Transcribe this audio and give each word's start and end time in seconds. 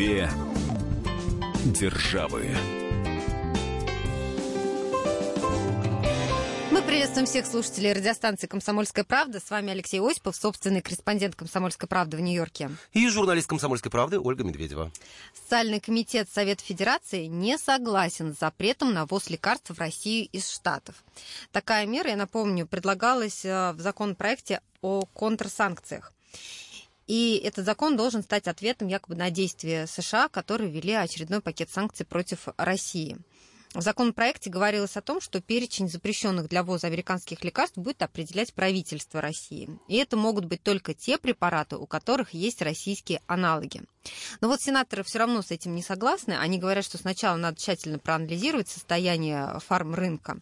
Две 0.00 0.30
державы. 1.62 2.48
Мы 6.70 6.80
приветствуем 6.80 7.26
всех 7.26 7.44
слушателей 7.44 7.92
радиостанции 7.92 8.46
«Комсомольская 8.46 9.04
правда». 9.04 9.40
С 9.40 9.50
вами 9.50 9.72
Алексей 9.72 10.00
Осипов, 10.00 10.36
собственный 10.36 10.80
корреспондент 10.80 11.34
«Комсомольской 11.36 11.86
правды» 11.86 12.16
в 12.16 12.20
Нью-Йорке. 12.20 12.70
И 12.94 13.06
журналист 13.10 13.46
«Комсомольской 13.46 13.90
правды» 13.90 14.18
Ольга 14.18 14.42
Медведева. 14.42 14.90
Социальный 15.34 15.80
комитет 15.80 16.30
Совета 16.32 16.64
Федерации 16.64 17.26
не 17.26 17.58
согласен 17.58 18.34
с 18.34 18.38
запретом 18.38 18.94
на 18.94 19.04
ввоз 19.04 19.28
лекарств 19.28 19.68
в 19.68 19.78
Россию 19.78 20.30
из 20.32 20.48
Штатов. 20.48 20.94
Такая 21.52 21.84
мера, 21.84 22.08
я 22.08 22.16
напомню, 22.16 22.66
предлагалась 22.66 23.44
э, 23.44 23.72
в 23.72 23.80
законопроекте 23.80 24.62
о 24.80 25.04
контрсанкциях. 25.12 26.14
И 27.10 27.42
этот 27.42 27.64
закон 27.64 27.96
должен 27.96 28.22
стать 28.22 28.46
ответом 28.46 28.86
якобы 28.86 29.16
на 29.16 29.30
действия 29.30 29.88
США, 29.88 30.28
которые 30.28 30.70
ввели 30.70 30.92
очередной 30.92 31.40
пакет 31.40 31.68
санкций 31.68 32.06
против 32.06 32.46
России. 32.56 33.18
В 33.72 33.82
законопроекте 33.82 34.50
говорилось 34.50 34.96
о 34.96 35.00
том, 35.00 35.20
что 35.20 35.40
перечень 35.40 35.88
запрещенных 35.88 36.48
для 36.48 36.64
ввоза 36.64 36.88
американских 36.88 37.44
лекарств 37.44 37.78
будет 37.78 38.02
определять 38.02 38.52
правительство 38.52 39.20
России. 39.20 39.78
И 39.86 39.96
это 39.96 40.16
могут 40.16 40.46
быть 40.46 40.60
только 40.60 40.92
те 40.92 41.18
препараты, 41.18 41.76
у 41.76 41.86
которых 41.86 42.34
есть 42.34 42.62
российские 42.62 43.22
аналоги. 43.28 43.82
Но 44.40 44.48
вот 44.48 44.60
сенаторы 44.60 45.04
все 45.04 45.20
равно 45.20 45.42
с 45.42 45.52
этим 45.52 45.76
не 45.76 45.82
согласны. 45.82 46.32
Они 46.32 46.58
говорят, 46.58 46.84
что 46.84 46.98
сначала 46.98 47.36
надо 47.36 47.58
тщательно 47.58 48.00
проанализировать 48.00 48.68
состояние 48.68 49.60
фармрынка. 49.64 50.38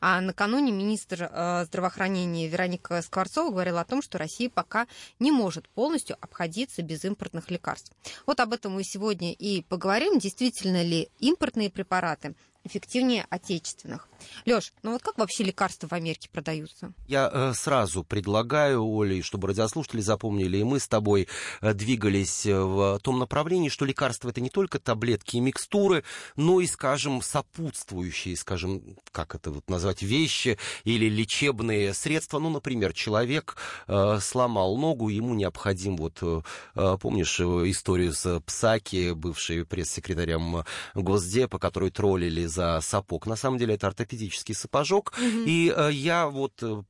А 0.00 0.20
накануне 0.20 0.70
министр 0.70 1.28
э, 1.28 1.64
здравоохранения 1.66 2.46
Вероника 2.46 3.02
Скворцова 3.02 3.50
говорила 3.50 3.80
о 3.80 3.84
том, 3.84 4.00
что 4.00 4.16
Россия 4.18 4.48
пока 4.48 4.86
не 5.18 5.32
может 5.32 5.68
полностью 5.70 6.16
обходиться 6.20 6.82
без 6.82 7.04
импортных 7.04 7.50
лекарств. 7.50 7.90
Вот 8.26 8.38
об 8.38 8.52
этом 8.52 8.74
мы 8.74 8.84
сегодня 8.84 9.32
и 9.32 9.62
поговорим. 9.62 10.18
Действительно 10.20 10.84
ли 10.84 11.08
импортные 11.18 11.70
препараты 11.70 12.36
эффективнее 12.64 13.26
отечественных. 13.30 14.08
Леш, 14.44 14.72
ну 14.82 14.92
вот 14.92 15.02
как 15.02 15.18
вообще 15.18 15.44
лекарства 15.44 15.88
в 15.88 15.92
Америке 15.92 16.28
продаются? 16.30 16.92
Я 17.06 17.30
э, 17.32 17.52
сразу 17.54 18.04
предлагаю, 18.04 18.86
Оле, 18.86 19.22
чтобы 19.22 19.48
радиослушатели 19.48 20.00
запомнили, 20.00 20.58
и 20.58 20.64
мы 20.64 20.78
с 20.78 20.88
тобой 20.88 21.28
э, 21.60 21.72
двигались 21.72 22.46
э, 22.46 22.58
в 22.58 22.98
том 23.00 23.18
направлении, 23.18 23.68
что 23.68 23.84
лекарства 23.84 24.28
это 24.28 24.40
не 24.40 24.50
только 24.50 24.78
таблетки 24.78 25.36
и 25.36 25.40
микстуры, 25.40 26.04
но 26.36 26.60
и, 26.60 26.66
скажем, 26.66 27.22
сопутствующие, 27.22 28.36
скажем, 28.36 28.96
как 29.12 29.34
это 29.34 29.50
вот 29.50 29.68
назвать, 29.70 30.02
вещи 30.02 30.58
или 30.84 31.06
лечебные 31.06 31.94
средства. 31.94 32.38
Ну, 32.38 32.50
например, 32.50 32.92
человек 32.92 33.56
э, 33.86 34.18
сломал 34.20 34.76
ногу, 34.76 35.08
ему 35.08 35.34
необходим, 35.34 35.96
вот, 35.96 36.18
э, 36.22 36.42
э 36.74 36.96
помнишь 37.00 37.40
историю 37.40 38.12
с 38.12 38.40
Псаки, 38.40 39.12
бывшей 39.12 39.64
пресс-секретарем 39.64 40.64
Госдепа, 40.94 41.58
который 41.58 41.90
троллили 41.90 42.46
за 42.50 42.80
сапог. 42.82 43.26
На 43.26 43.36
самом 43.36 43.58
деле 43.58 43.74
это 43.74 43.86
ортопедический 43.86 44.54
сапожок. 44.54 45.12
Угу. 45.16 45.44
И 45.46 45.72
э, 45.74 45.90
я 45.92 46.26
вот, 46.28 46.62
э, 46.62 46.82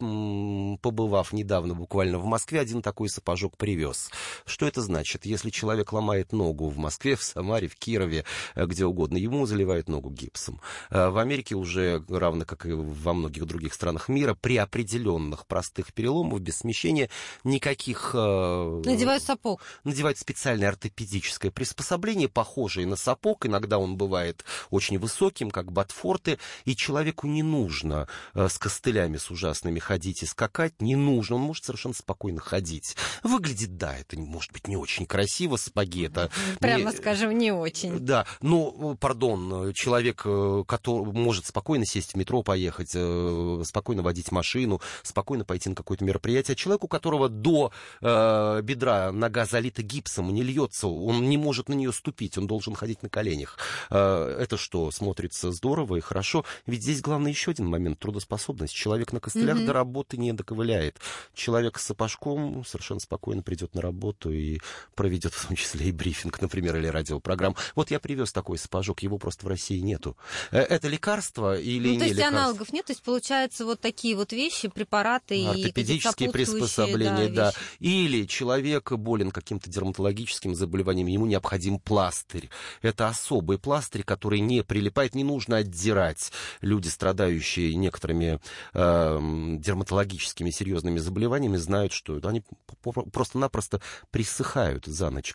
побывав 0.82 1.32
недавно 1.32 1.74
буквально 1.74 2.18
в 2.18 2.24
Москве, 2.24 2.60
один 2.60 2.82
такой 2.82 3.08
сапожок 3.08 3.56
привез. 3.56 4.10
Что 4.46 4.66
это 4.66 4.80
значит? 4.80 5.26
Если 5.26 5.50
человек 5.50 5.92
ломает 5.92 6.32
ногу 6.32 6.68
в 6.68 6.78
Москве, 6.78 7.16
в 7.16 7.22
Самаре, 7.22 7.68
в 7.68 7.76
Кирове, 7.76 8.24
э, 8.54 8.66
где 8.66 8.84
угодно, 8.84 9.18
ему 9.18 9.46
заливают 9.46 9.88
ногу 9.88 10.10
гипсом. 10.10 10.60
В 10.90 11.18
Америке 11.18 11.54
уже, 11.54 12.02
равно 12.08 12.44
как 12.44 12.66
и 12.66 12.72
во 12.72 13.12
многих 13.12 13.44
других 13.44 13.74
странах 13.74 14.08
мира, 14.08 14.34
при 14.34 14.56
определенных 14.56 15.46
простых 15.46 15.92
переломах, 15.92 16.40
без 16.40 16.58
смещения, 16.58 17.10
никаких... 17.44 18.14
Надевают 18.14 19.22
сапог. 19.22 19.60
Надевают 19.84 20.18
специальное 20.18 20.68
ортопедическое 20.68 21.50
приспособление, 21.50 22.28
похожее 22.28 22.86
на 22.86 22.96
сапог. 22.96 23.46
Иногда 23.46 23.78
он 23.78 23.96
бывает 23.96 24.44
очень 24.70 24.98
высоким, 24.98 25.49
как 25.50 25.72
ботфорты, 25.72 26.38
и 26.64 26.76
человеку 26.76 27.26
не 27.26 27.42
нужно 27.42 28.08
э, 28.34 28.48
с 28.48 28.58
костылями 28.58 29.16
с 29.16 29.30
ужасными 29.30 29.78
ходить 29.78 30.22
и 30.22 30.26
скакать, 30.26 30.80
не 30.80 30.96
нужно, 30.96 31.36
он 31.36 31.42
может 31.42 31.64
совершенно 31.64 31.94
спокойно 31.94 32.40
ходить. 32.40 32.96
Выглядит, 33.22 33.76
да, 33.76 33.96
это 33.96 34.18
может 34.18 34.52
быть 34.52 34.68
не 34.68 34.76
очень 34.76 35.06
красиво, 35.06 35.56
сапоги 35.56 36.02
это... 36.02 36.30
Прямо 36.60 36.90
не, 36.90 36.96
скажем, 36.96 37.36
не 37.36 37.52
очень. 37.52 37.98
Да, 37.98 38.26
но, 38.40 38.96
пардон, 38.96 39.72
человек, 39.74 40.22
э, 40.24 40.64
который 40.66 41.12
может 41.12 41.46
спокойно 41.46 41.86
сесть 41.86 42.12
в 42.12 42.16
метро, 42.16 42.42
поехать, 42.42 42.92
э, 42.94 43.62
спокойно 43.64 44.02
водить 44.02 44.32
машину, 44.32 44.80
спокойно 45.02 45.44
пойти 45.44 45.68
на 45.68 45.74
какое-то 45.74 46.04
мероприятие, 46.04 46.56
человек, 46.56 46.84
у 46.84 46.88
которого 46.88 47.28
до 47.28 47.72
э, 48.00 48.60
бедра 48.62 49.12
нога 49.12 49.46
залита 49.46 49.82
гипсом, 49.82 50.32
не 50.32 50.42
льется, 50.42 50.88
он 50.88 51.28
не 51.28 51.36
может 51.36 51.68
на 51.68 51.74
нее 51.74 51.92
ступить, 51.92 52.38
он 52.38 52.46
должен 52.46 52.74
ходить 52.74 53.02
на 53.02 53.08
коленях. 53.08 53.58
Э, 53.90 54.36
это 54.40 54.56
что, 54.56 54.90
смотрится 54.90 55.39
здорово 55.42 55.96
и 55.96 56.00
хорошо. 56.00 56.44
Ведь 56.66 56.82
здесь 56.82 57.00
главный 57.00 57.30
еще 57.30 57.50
один 57.50 57.66
момент– 57.66 57.98
трудоспособность. 58.00 58.74
Человек 58.74 59.12
на 59.12 59.20
костылях 59.20 59.58
mm-hmm. 59.58 59.66
до 59.66 59.72
работы 59.72 60.16
не 60.16 60.32
доковыляет. 60.32 60.98
Человек 61.34 61.78
с 61.78 61.86
сапожком 61.86 62.64
совершенно 62.64 63.00
спокойно 63.00 63.42
придет 63.42 63.74
на 63.74 63.80
работу 63.80 64.30
и 64.30 64.58
проведет 64.94 65.34
в 65.34 65.46
том 65.46 65.56
числе 65.56 65.88
и 65.88 65.92
брифинг, 65.92 66.40
например, 66.40 66.76
или 66.76 66.86
радиопрограмм. 66.86 67.56
Вот 67.74 67.90
я 67.90 68.00
привез 68.00 68.32
такой 68.32 68.58
сапожок, 68.58 69.02
его 69.02 69.18
просто 69.18 69.46
в 69.46 69.48
России 69.48 69.78
нету. 69.78 70.16
Э, 70.50 70.58
это 70.58 70.88
лекарство 70.88 71.58
или 71.58 71.88
ну, 71.88 71.92
не 71.94 71.98
то 71.98 72.04
есть 72.04 72.16
лекарство? 72.16 72.38
аналогов 72.38 72.72
нет? 72.72 72.86
То 72.86 72.92
есть 72.92 73.02
получается 73.02 73.64
вот 73.64 73.80
такие 73.80 74.16
вот 74.16 74.32
вещи, 74.32 74.68
препараты 74.68 75.46
Ортопедические 75.46 76.28
и 76.28 76.32
приспособления, 76.32 77.28
да, 77.28 77.52
да. 77.52 77.52
Или 77.78 78.26
человек 78.26 78.92
болен 78.92 79.30
каким-то 79.30 79.70
дерматологическим 79.70 80.54
заболеванием, 80.54 81.06
ему 81.06 81.26
необходим 81.26 81.78
пластырь. 81.78 82.50
Это 82.82 83.08
особый 83.08 83.58
пластырь, 83.58 84.02
который 84.02 84.40
не 84.40 84.62
прилипает, 84.62 85.14
не 85.14 85.24
нужно 85.30 85.58
отдирать. 85.58 86.32
Люди, 86.60 86.88
страдающие 86.88 87.74
некоторыми 87.74 88.40
э, 88.74 89.18
дерматологическими 89.58 90.50
серьезными 90.50 90.98
заболеваниями, 90.98 91.56
знают, 91.56 91.92
что 91.92 92.20
они 92.24 92.42
просто-напросто 92.82 93.80
присыхают 94.10 94.86
за 94.86 95.10
ночь. 95.10 95.34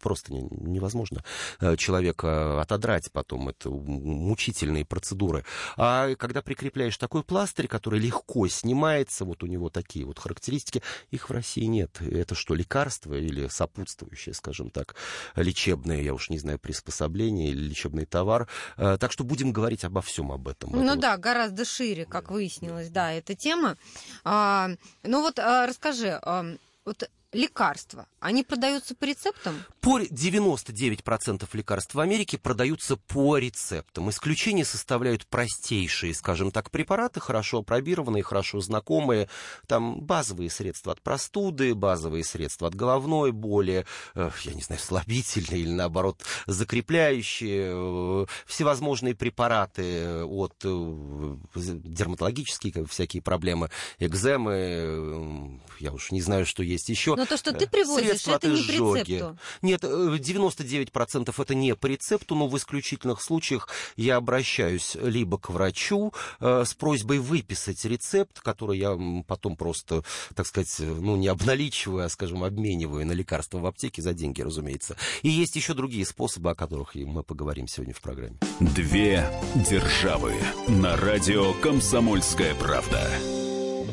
Просто 0.00 0.34
невозможно 0.34 1.24
э, 1.60 1.76
человека 1.76 2.60
отодрать 2.60 3.10
потом. 3.12 3.48
Это 3.48 3.70
мучительные 3.70 4.84
процедуры. 4.84 5.44
А 5.76 6.14
когда 6.16 6.42
прикрепляешь 6.42 6.96
такой 6.98 7.22
пластырь, 7.22 7.68
который 7.68 8.00
легко 8.00 8.46
снимается, 8.48 9.24
вот 9.24 9.42
у 9.42 9.46
него 9.46 9.70
такие 9.70 10.04
вот 10.04 10.18
характеристики, 10.18 10.82
их 11.10 11.30
в 11.30 11.32
России 11.32 11.64
нет. 11.64 12.00
Это 12.00 12.34
что, 12.34 12.54
лекарство 12.54 13.14
или 13.14 13.48
сопутствующее, 13.48 14.34
скажем 14.34 14.70
так, 14.70 14.94
лечебное, 15.36 16.02
я 16.02 16.12
уж 16.12 16.28
не 16.28 16.38
знаю, 16.38 16.58
приспособление 16.58 17.50
или 17.50 17.68
лечебный 17.68 18.04
товар, 18.04 18.48
э, 18.76 18.97
так 18.98 19.12
что 19.12 19.24
будем 19.24 19.52
говорить 19.52 19.84
обо 19.84 20.02
всем 20.02 20.32
об 20.32 20.48
этом. 20.48 20.70
Ну 20.72 20.84
это 20.84 20.96
да, 20.96 21.12
вот... 21.12 21.20
гораздо 21.20 21.64
шире, 21.64 22.04
как 22.04 22.30
выяснилось, 22.30 22.88
да, 22.90 23.12
эта 23.12 23.34
тема. 23.34 23.76
А, 24.24 24.70
ну 25.02 25.22
вот 25.22 25.38
а, 25.38 25.66
расскажи, 25.66 26.18
а, 26.22 26.44
вот 26.84 27.08
лекарства, 27.32 28.06
они 28.20 28.42
продаются 28.42 28.94
по 28.94 29.04
рецептам? 29.04 29.62
По 29.88 29.98
99% 29.98 31.48
лекарств 31.54 31.94
в 31.94 32.00
Америке 32.00 32.36
продаются 32.36 32.98
по 32.98 33.38
рецептам. 33.38 34.10
Исключение 34.10 34.66
составляют 34.66 35.26
простейшие, 35.26 36.12
скажем 36.12 36.50
так, 36.50 36.70
препараты, 36.70 37.20
хорошо 37.20 37.60
опробированные, 37.60 38.22
хорошо 38.22 38.60
знакомые. 38.60 39.30
Там 39.66 40.02
базовые 40.02 40.50
средства 40.50 40.92
от 40.92 41.00
простуды, 41.00 41.74
базовые 41.74 42.22
средства 42.22 42.68
от 42.68 42.74
головной 42.74 43.32
боли, 43.32 43.86
э, 44.14 44.30
я 44.42 44.52
не 44.52 44.60
знаю, 44.60 44.78
слабительные 44.78 45.62
или, 45.62 45.72
наоборот, 45.72 46.22
закрепляющие, 46.44 47.70
э, 47.72 48.26
всевозможные 48.44 49.14
препараты 49.14 50.22
от 50.22 50.52
э, 50.64 51.36
дерматологические 51.54 52.84
всякие 52.84 53.22
проблемы, 53.22 53.70
экземы, 54.00 55.58
я 55.80 55.92
уж 55.92 56.10
не 56.10 56.20
знаю, 56.20 56.44
что 56.44 56.62
есть 56.62 56.90
еще. 56.90 57.16
Но 57.16 57.24
то, 57.24 57.38
что 57.38 57.54
ты 57.54 57.66
привозишь, 57.66 58.28
это 58.28 58.48
не 58.48 58.62
по 58.62 58.96
рецепту. 58.96 59.38
Нет, 59.62 59.77
99% 59.86 61.28
э, 61.28 61.42
это 61.42 61.54
не 61.54 61.74
по 61.74 61.86
рецепту, 61.86 62.34
но 62.34 62.48
в 62.48 62.56
исключительных 62.56 63.22
случаях 63.22 63.68
я 63.96 64.16
обращаюсь 64.16 64.96
либо 65.00 65.38
к 65.38 65.50
врачу 65.50 66.12
э, 66.40 66.64
с 66.64 66.74
просьбой 66.74 67.18
выписать 67.18 67.84
рецепт, 67.84 68.40
который 68.40 68.78
я 68.78 68.98
потом 69.26 69.56
просто, 69.56 70.02
так 70.34 70.46
сказать, 70.46 70.74
ну, 70.78 71.16
не 71.16 71.28
обналичиваю, 71.28 72.06
а, 72.06 72.08
скажем, 72.08 72.44
обмениваю 72.44 73.06
на 73.06 73.12
лекарства 73.12 73.58
в 73.58 73.66
аптеке 73.66 74.02
за 74.02 74.14
деньги, 74.14 74.42
разумеется. 74.42 74.96
И 75.22 75.28
есть 75.28 75.56
еще 75.56 75.74
другие 75.74 76.04
способы, 76.04 76.50
о 76.50 76.54
которых 76.54 76.94
мы 76.94 77.22
поговорим 77.22 77.68
сегодня 77.68 77.94
в 77.94 78.00
программе. 78.00 78.36
Две 78.60 79.28
державы 79.54 80.34
на 80.68 80.96
радио 80.96 81.52
«Комсомольская 81.54 82.54
правда» 82.54 83.37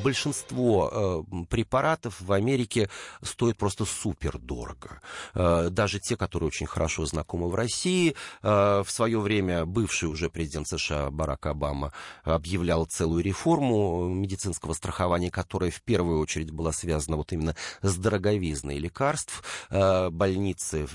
большинство 0.05 1.25
э, 1.31 1.45
препаратов 1.49 2.21
в 2.21 2.31
Америке 2.31 2.89
стоят 3.23 3.57
просто 3.57 3.85
супер 3.85 4.37
дорого. 4.37 5.01
Э, 5.33 5.69
даже 5.71 5.99
те, 5.99 6.15
которые 6.15 6.47
очень 6.47 6.67
хорошо 6.67 7.07
знакомы 7.07 7.49
в 7.49 7.55
России. 7.55 8.15
Э, 8.43 8.83
в 8.85 8.91
свое 8.91 9.19
время 9.19 9.65
бывший 9.65 10.07
уже 10.07 10.29
президент 10.29 10.67
США 10.67 11.09
Барак 11.09 11.47
Обама 11.47 11.91
объявлял 12.23 12.85
целую 12.85 13.23
реформу 13.23 14.07
медицинского 14.07 14.73
страхования, 14.73 15.31
которая 15.31 15.71
в 15.71 15.81
первую 15.81 16.19
очередь 16.19 16.51
была 16.51 16.71
связана 16.71 17.17
вот 17.17 17.33
именно 17.33 17.55
с 17.81 17.95
дороговизной 17.95 18.77
лекарств. 18.77 19.43
Больницы 19.71 20.87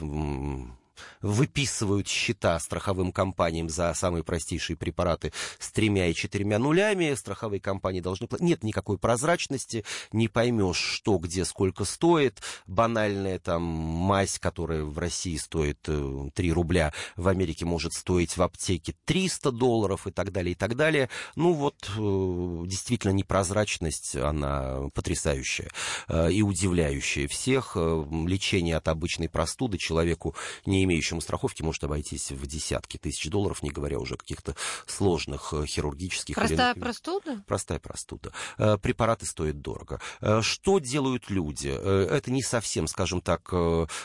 выписывают 1.22 2.08
счета 2.08 2.58
страховым 2.58 3.12
компаниям 3.12 3.68
за 3.68 3.92
самые 3.94 4.24
простейшие 4.24 4.76
препараты 4.76 5.32
с 5.58 5.70
тремя 5.70 6.06
и 6.06 6.14
четырьмя 6.14 6.58
нулями. 6.58 7.14
Страховые 7.14 7.60
компании 7.60 8.00
должны. 8.00 8.28
Нет 8.40 8.62
никакой 8.64 8.98
прозрачности, 8.98 9.84
не 10.12 10.28
поймешь, 10.28 10.76
что, 10.76 11.18
где, 11.18 11.44
сколько 11.44 11.84
стоит. 11.84 12.40
Банальная 12.66 13.38
там 13.38 13.62
мазь, 13.62 14.38
которая 14.38 14.84
в 14.84 14.98
России 14.98 15.36
стоит 15.36 15.80
3 15.82 15.92
э, 16.36 16.52
рубля, 16.52 16.92
в 17.16 17.28
Америке 17.28 17.64
может 17.64 17.92
стоить 17.92 18.36
в 18.36 18.42
аптеке 18.42 18.94
300 19.04 19.52
долларов 19.52 20.06
и 20.06 20.10
так 20.10 20.32
далее, 20.32 20.52
и 20.52 20.54
так 20.54 20.76
далее. 20.76 21.08
Ну 21.36 21.52
вот, 21.52 21.90
э, 21.96 22.66
действительно, 22.66 23.12
непрозрачность, 23.12 24.16
она 24.16 24.88
потрясающая 24.94 25.70
э, 26.08 26.32
и 26.32 26.42
удивляющая 26.42 27.28
всех. 27.28 27.76
Лечение 27.76 28.76
от 28.76 28.88
обычной 28.88 29.28
простуды 29.28 29.78
человеку, 29.78 30.34
не 30.66 30.84
имеющему 30.90 31.20
страховки, 31.20 31.62
может 31.62 31.84
обойтись 31.84 32.32
в 32.32 32.46
десятки 32.46 32.96
тысяч 32.96 33.28
долларов, 33.30 33.62
не 33.62 33.70
говоря 33.70 33.98
уже 33.98 34.14
о 34.14 34.18
каких-то 34.18 34.56
сложных 34.86 35.54
хирургических... 35.66 36.34
Простая 36.34 36.72
или... 36.74 36.80
простуда? 36.80 37.44
Простая 37.46 37.78
простуда. 37.78 38.32
Препараты 38.56 39.26
стоят 39.26 39.60
дорого. 39.60 40.00
Что 40.40 40.78
делают 40.80 41.30
люди? 41.30 41.68
Это 41.68 42.30
не 42.30 42.42
совсем, 42.42 42.88
скажем 42.88 43.20
так, 43.20 43.52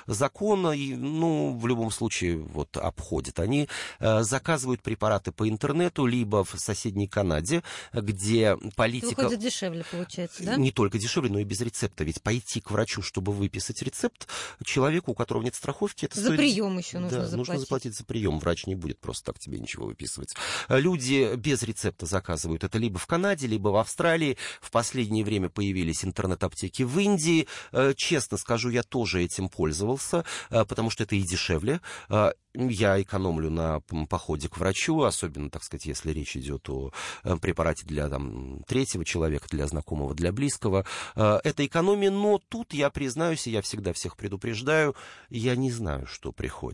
закон, 0.05 0.61
ну, 0.61 1.57
в 1.57 1.67
любом 1.67 1.89
случае, 1.91 2.37
вот, 2.37 2.77
обходят. 2.77 3.39
Они 3.39 3.67
э, 3.99 4.21
заказывают 4.23 4.81
препараты 4.81 5.31
по 5.31 5.49
интернету, 5.49 6.05
либо 6.05 6.43
в 6.43 6.51
соседней 6.59 7.07
Канаде, 7.07 7.63
где 7.93 8.57
политика... 8.75 9.23
Выходит 9.23 9.39
дешевле, 9.39 9.83
получается, 9.89 10.43
да? 10.43 10.55
Не 10.55 10.71
только 10.71 10.99
дешевле, 10.99 11.29
но 11.29 11.39
и 11.39 11.43
без 11.43 11.61
рецепта. 11.61 12.03
Ведь 12.03 12.21
пойти 12.21 12.61
к 12.61 12.71
врачу, 12.71 13.01
чтобы 13.01 13.31
выписать 13.31 13.81
рецепт, 13.81 14.27
человеку, 14.63 15.11
у 15.11 15.15
которого 15.15 15.43
нет 15.43 15.55
страховки, 15.55 16.05
это 16.05 16.19
За 16.19 16.25
стоит... 16.25 16.37
прием 16.37 16.74
еще 16.79 16.99
нужно 16.99 17.19
да, 17.19 17.25
заплатить. 17.25 17.37
нужно 17.37 17.59
заплатить 17.59 17.95
за 17.95 18.03
прием. 18.05 18.39
Врач 18.39 18.65
не 18.65 18.75
будет 18.75 18.99
просто 18.99 19.31
так 19.31 19.39
тебе 19.39 19.59
ничего 19.59 19.85
выписывать. 19.85 20.35
Люди 20.69 21.35
без 21.35 21.63
рецепта 21.63 22.05
заказывают 22.05 22.63
это 22.63 22.77
либо 22.77 22.99
в 22.99 23.07
Канаде, 23.07 23.47
либо 23.47 23.69
в 23.69 23.77
Австралии. 23.77 24.37
В 24.61 24.71
последнее 24.71 25.23
время 25.23 25.49
появились 25.49 26.03
интернет-аптеки 26.03 26.83
в 26.83 26.99
Индии. 26.99 27.47
Э, 27.71 27.93
честно 27.95 28.37
скажу, 28.37 28.69
я 28.69 28.83
тоже 28.83 29.23
этим 29.23 29.49
пользовался, 29.49 30.25
э, 30.49 30.65
потому 30.65 30.89
что 30.89 31.03
это 31.03 31.15
и 31.15 31.21
дешевле. 31.21 31.81
Э, 32.09 32.31
я 32.57 33.01
экономлю 33.01 33.49
на 33.49 33.81
походе 34.09 34.49
к 34.49 34.57
врачу, 34.57 35.01
особенно, 35.01 35.49
так 35.49 35.63
сказать, 35.63 35.85
если 35.85 36.11
речь 36.11 36.37
идет 36.37 36.69
о 36.69 36.91
э, 37.23 37.37
препарате 37.37 37.85
для 37.85 38.07
там, 38.09 38.63
третьего 38.63 39.03
человека, 39.03 39.47
для 39.49 39.67
знакомого, 39.67 40.13
для 40.13 40.31
близкого. 40.31 40.85
Э, 41.15 41.39
это 41.43 41.65
экономия, 41.65 42.11
но 42.11 42.39
тут, 42.49 42.73
я 42.73 42.89
признаюсь, 42.89 43.47
и 43.47 43.51
я 43.51 43.61
всегда 43.61 43.93
всех 43.93 44.15
предупреждаю, 44.15 44.95
я 45.29 45.55
не 45.55 45.71
знаю, 45.71 46.07
что 46.07 46.31
приходит. 46.31 46.64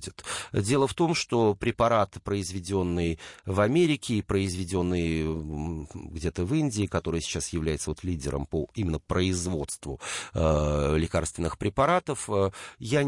Дело 0.54 0.88
в 0.88 0.94
том, 0.94 1.16
что 1.16 1.56
препарат, 1.56 2.18
произведенный 2.24 3.20
в 3.46 3.60
Америке 3.60 4.16
и 4.16 4.22
произведенный 4.22 5.88
где-то 5.94 6.46
в 6.46 6.54
Индии, 6.54 6.86
который 6.86 7.22
сейчас 7.22 7.50
является 7.50 7.90
вот 7.90 8.04
лидером 8.04 8.46
по 8.46 8.68
именно 8.76 9.00
производству 9.00 10.00
э, 10.34 10.98
лекарственных 10.98 11.58
препаратов, 11.58 12.30
э, 12.30 12.52
я 12.80 13.02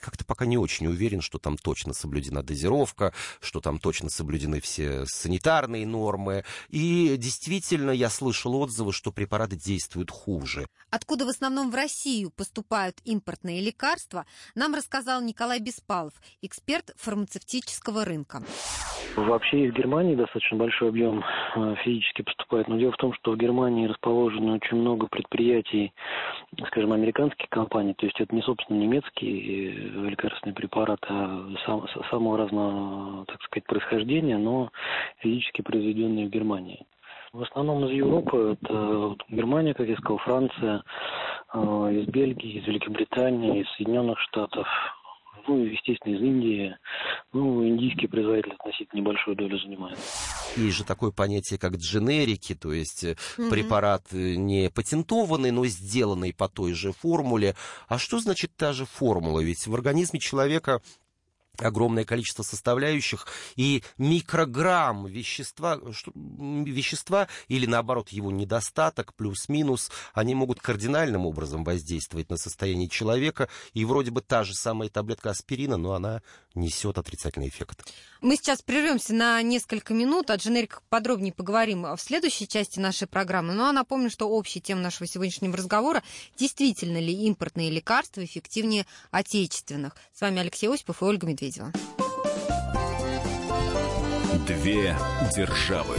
как-то 0.00 0.24
пока 0.24 0.46
не 0.46 0.58
очень 0.58 0.86
уверен, 0.86 1.20
что 1.20 1.38
там 1.38 1.56
точно 1.56 1.94
соблюдена 1.94 2.42
дозировка, 2.42 3.12
что 3.40 3.60
там 3.60 3.78
точно 3.78 4.10
соблюдены 4.10 4.60
все 4.60 5.04
санитарные 5.06 5.86
нормы. 5.86 6.44
И 6.68 7.16
действительно, 7.16 7.90
я 7.90 8.10
слышал 8.10 8.54
отзывы, 8.56 8.92
что 8.92 9.12
препараты 9.12 9.56
действуют 9.56 10.10
хуже. 10.10 10.66
Откуда 10.90 11.24
в 11.24 11.28
основном 11.28 11.70
в 11.70 11.74
Россию 11.74 12.30
поступают 12.30 13.00
импортные 13.04 13.60
лекарства, 13.60 14.26
нам 14.54 14.74
рассказал 14.74 15.22
Николай 15.22 15.58
Беспалов, 16.02 16.12
эксперт 16.42 16.90
фармацевтического 16.96 18.04
рынка. 18.04 18.40
Вообще 19.16 19.66
из 19.66 19.74
Германии 19.74 20.14
достаточно 20.14 20.56
большой 20.56 20.88
объем 20.88 21.22
э, 21.54 21.74
физически 21.84 22.22
поступает. 22.22 22.68
Но 22.68 22.78
дело 22.78 22.92
в 22.92 22.96
том, 22.96 23.12
что 23.14 23.32
в 23.32 23.36
Германии 23.36 23.86
расположено 23.86 24.54
очень 24.54 24.78
много 24.78 25.06
предприятий, 25.06 25.92
скажем, 26.68 26.92
американских 26.92 27.48
компаний. 27.50 27.94
То 27.94 28.06
есть 28.06 28.18
это 28.20 28.34
не, 28.34 28.42
собственно, 28.42 28.78
немецкие 28.78 29.74
э, 29.74 30.08
лекарственные 30.08 30.54
препараты, 30.54 31.06
а 31.10 31.48
сам, 31.66 31.86
самого 32.10 32.38
разного, 32.38 33.24
так 33.26 33.42
сказать, 33.42 33.66
происхождения, 33.66 34.38
но 34.38 34.70
физически 35.18 35.62
произведенные 35.62 36.26
в 36.26 36.30
Германии. 36.30 36.86
В 37.32 37.42
основном 37.42 37.84
из 37.86 37.92
Европы, 37.92 38.58
это 38.60 39.16
Германия, 39.28 39.74
как 39.74 39.88
я 39.88 39.96
сказал, 39.96 40.18
Франция, 40.18 40.82
э, 41.52 41.58
из 41.58 42.06
Бельгии, 42.08 42.58
из 42.60 42.66
Великобритании, 42.66 43.60
из 43.60 43.70
Соединенных 43.76 44.18
Штатов, 44.20 44.66
ну, 45.48 45.64
естественно, 45.64 46.14
из 46.14 46.20
Индии. 46.20 46.76
Ну, 47.32 47.66
индийские 47.66 48.08
производители 48.08 48.54
относительно 48.54 49.00
небольшую 49.00 49.36
долю 49.36 49.58
занимают. 49.58 49.98
Есть 50.56 50.76
же 50.76 50.84
такое 50.84 51.10
понятие, 51.10 51.58
как 51.58 51.76
дженерики, 51.76 52.54
то 52.54 52.72
есть 52.72 53.04
mm-hmm. 53.04 53.50
препарат 53.50 54.04
э, 54.12 54.34
не 54.34 54.70
патентованный, 54.70 55.50
но 55.50 55.66
сделанный 55.66 56.32
по 56.32 56.48
той 56.48 56.72
же 56.72 56.92
формуле. 56.92 57.54
А 57.88 57.98
что 57.98 58.18
значит 58.18 58.52
та 58.56 58.72
же 58.72 58.84
формула? 58.84 59.40
Ведь 59.40 59.66
в 59.66 59.74
организме 59.74 60.20
человека 60.20 60.80
огромное 61.58 62.04
количество 62.04 62.42
составляющих, 62.42 63.26
и 63.56 63.84
микрограмм 63.98 65.06
вещества, 65.06 65.78
вещества 66.14 67.28
или 67.48 67.66
наоборот 67.66 68.08
его 68.08 68.30
недостаток, 68.30 69.14
плюс-минус, 69.14 69.90
они 70.14 70.34
могут 70.34 70.60
кардинальным 70.60 71.26
образом 71.26 71.64
воздействовать 71.64 72.30
на 72.30 72.36
состояние 72.36 72.88
человека, 72.88 73.48
и 73.74 73.84
вроде 73.84 74.10
бы 74.10 74.22
та 74.22 74.44
же 74.44 74.54
самая 74.54 74.88
таблетка 74.88 75.30
аспирина, 75.30 75.76
но 75.76 75.92
она 75.92 76.22
несет 76.54 76.98
отрицательный 76.98 77.48
эффект. 77.48 77.92
Мы 78.20 78.36
сейчас 78.36 78.62
прервемся 78.62 79.14
на 79.14 79.42
несколько 79.42 79.94
минут, 79.94 80.30
о 80.30 80.36
дженериках 80.36 80.82
подробнее 80.88 81.32
поговорим 81.32 81.82
в 81.82 81.98
следующей 81.98 82.46
части 82.46 82.78
нашей 82.78 83.08
программы. 83.08 83.52
Ну 83.54 83.64
а 83.64 83.72
напомню, 83.72 84.10
что 84.10 84.28
общая 84.28 84.60
тема 84.60 84.80
нашего 84.80 85.06
сегодняшнего 85.06 85.56
разговора– 85.56 86.02
действительно 86.38 86.98
ли 86.98 87.12
импортные 87.12 87.70
лекарства 87.70 88.24
эффективнее 88.24 88.86
отечественных. 89.10 89.96
С 90.12 90.20
вами 90.20 90.40
Алексей 90.40 90.68
Осипов 90.68 91.02
и 91.02 91.04
Ольга 91.04 91.26
Медведева. 91.26 91.72
Две 94.46 94.96
державы. 95.36 95.96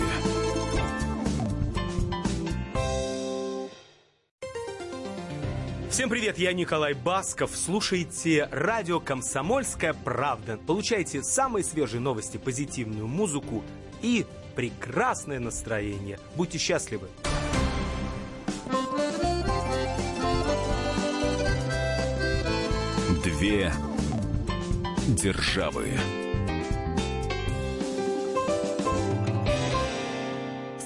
Всем 5.94 6.10
привет, 6.10 6.40
я 6.40 6.54
Николай 6.54 6.96
Басков. 6.96 7.52
Слушайте 7.56 8.50
радио 8.52 9.00
«Комсомольская 9.00 9.94
правда». 9.94 10.58
Получайте 10.58 11.22
самые 11.22 11.64
свежие 11.64 12.02
новости, 12.02 12.38
позитивную 12.38 13.06
музыку 13.06 13.64
и 14.02 14.26
прекрасное 14.56 15.40
настроение. 15.40 16.18
Будьте 16.36 16.58
счастливы. 16.58 17.10
Две 23.24 23.72
державы. 25.10 25.92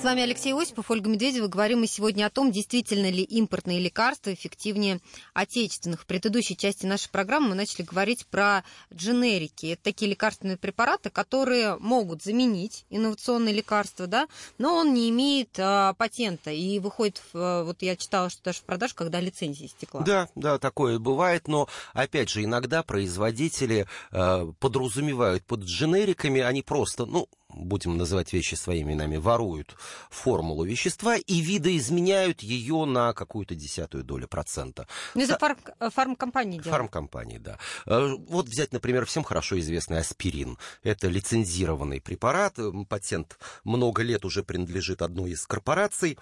Вами 0.07 0.23
Алексей 0.23 0.53
Осипов, 0.53 0.89
Ольга 0.89 1.09
Медведева. 1.09 1.47
Говорим 1.47 1.81
мы 1.81 1.87
сегодня 1.87 2.25
о 2.25 2.29
том, 2.29 2.49
действительно 2.49 3.11
ли 3.11 3.23
импортные 3.23 3.81
лекарства 3.81 4.33
эффективнее 4.33 5.01
отечественных. 5.33 6.03
В 6.03 6.05
предыдущей 6.05 6.55
части 6.55 6.85
нашей 6.85 7.09
программы 7.09 7.49
мы 7.49 7.55
начали 7.55 7.81
говорить 7.81 8.25
про 8.27 8.63
дженерики. 8.93 9.65
Это 9.65 9.83
такие 9.83 10.09
лекарственные 10.09 10.55
препараты, 10.55 11.09
которые 11.09 11.75
могут 11.79 12.23
заменить 12.23 12.85
инновационные 12.89 13.53
лекарства, 13.53 14.07
да, 14.07 14.29
но 14.57 14.75
он 14.75 14.93
не 14.93 15.09
имеет 15.09 15.49
а, 15.59 15.93
патента 15.95 16.51
и 16.51 16.79
выходит, 16.79 17.21
в, 17.33 17.63
вот 17.65 17.81
я 17.81 17.97
читала, 17.97 18.29
что 18.29 18.41
даже 18.45 18.59
в 18.59 18.63
продажу, 18.63 18.95
когда 18.95 19.19
лицензия 19.19 19.67
истекла. 19.67 20.03
Да, 20.03 20.29
да, 20.35 20.57
такое 20.57 20.99
бывает, 20.99 21.49
но 21.49 21.67
опять 21.91 22.29
же 22.29 22.45
иногда 22.45 22.81
производители 22.81 23.85
э, 24.13 24.53
подразумевают 24.61 25.43
под 25.43 25.63
дженериками, 25.63 26.39
они 26.39 26.61
просто, 26.61 27.05
ну, 27.05 27.27
будем 27.49 27.97
называть 27.97 28.33
вещи 28.33 28.55
своими 28.55 28.87
именами, 28.87 29.17
воруют 29.17 29.75
формулу 30.09 30.63
вещества 30.63 31.15
и 31.17 31.39
видоизменяют 31.41 32.41
ее 32.41 32.85
на 32.85 33.13
какую-то 33.13 33.55
десятую 33.55 34.03
долю 34.03 34.27
процента. 34.27 34.87
Ну, 35.15 35.23
это 35.23 35.37
фарм, 35.37 35.57
фармкомпании 35.91 36.59
делают. 36.59 36.71
Фармкомпании, 36.71 37.37
да. 37.37 37.57
Э, 37.85 38.15
вот 38.27 38.47
взять, 38.47 38.73
например, 38.73 39.05
всем 39.05 39.23
хорошо 39.23 39.59
известный 39.59 39.99
аспирин. 39.99 40.57
Это 40.83 41.07
лицензированный 41.07 42.01
препарат, 42.01 42.57
патент 42.89 43.37
много 43.63 44.03
лет 44.03 44.25
уже 44.25 44.43
принадлежит 44.43 45.01
одной 45.01 45.31
из 45.31 45.45
корпораций. 45.45 46.17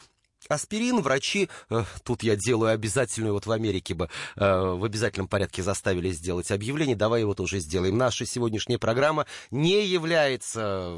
Аспирин 0.47 1.01
врачи, 1.01 1.49
э, 1.69 1.83
тут 2.03 2.21
я 2.21 2.35
делаю 2.35 2.71
обязательную, 2.71 3.33
вот 3.33 3.47
в 3.47 3.51
Америке 3.51 3.95
бы 3.95 4.09
э, 4.35 4.45
в 4.45 4.83
обязательном 4.83 5.27
порядке 5.27 5.63
заставили 5.63 6.11
сделать 6.11 6.51
объявление, 6.51 6.95
давай 6.95 7.21
его 7.21 7.33
тоже 7.33 7.59
сделаем. 7.59 7.97
Наша 7.97 8.25
сегодняшняя 8.25 8.77
программа 8.77 9.25
не 9.49 9.85
является 9.85 10.95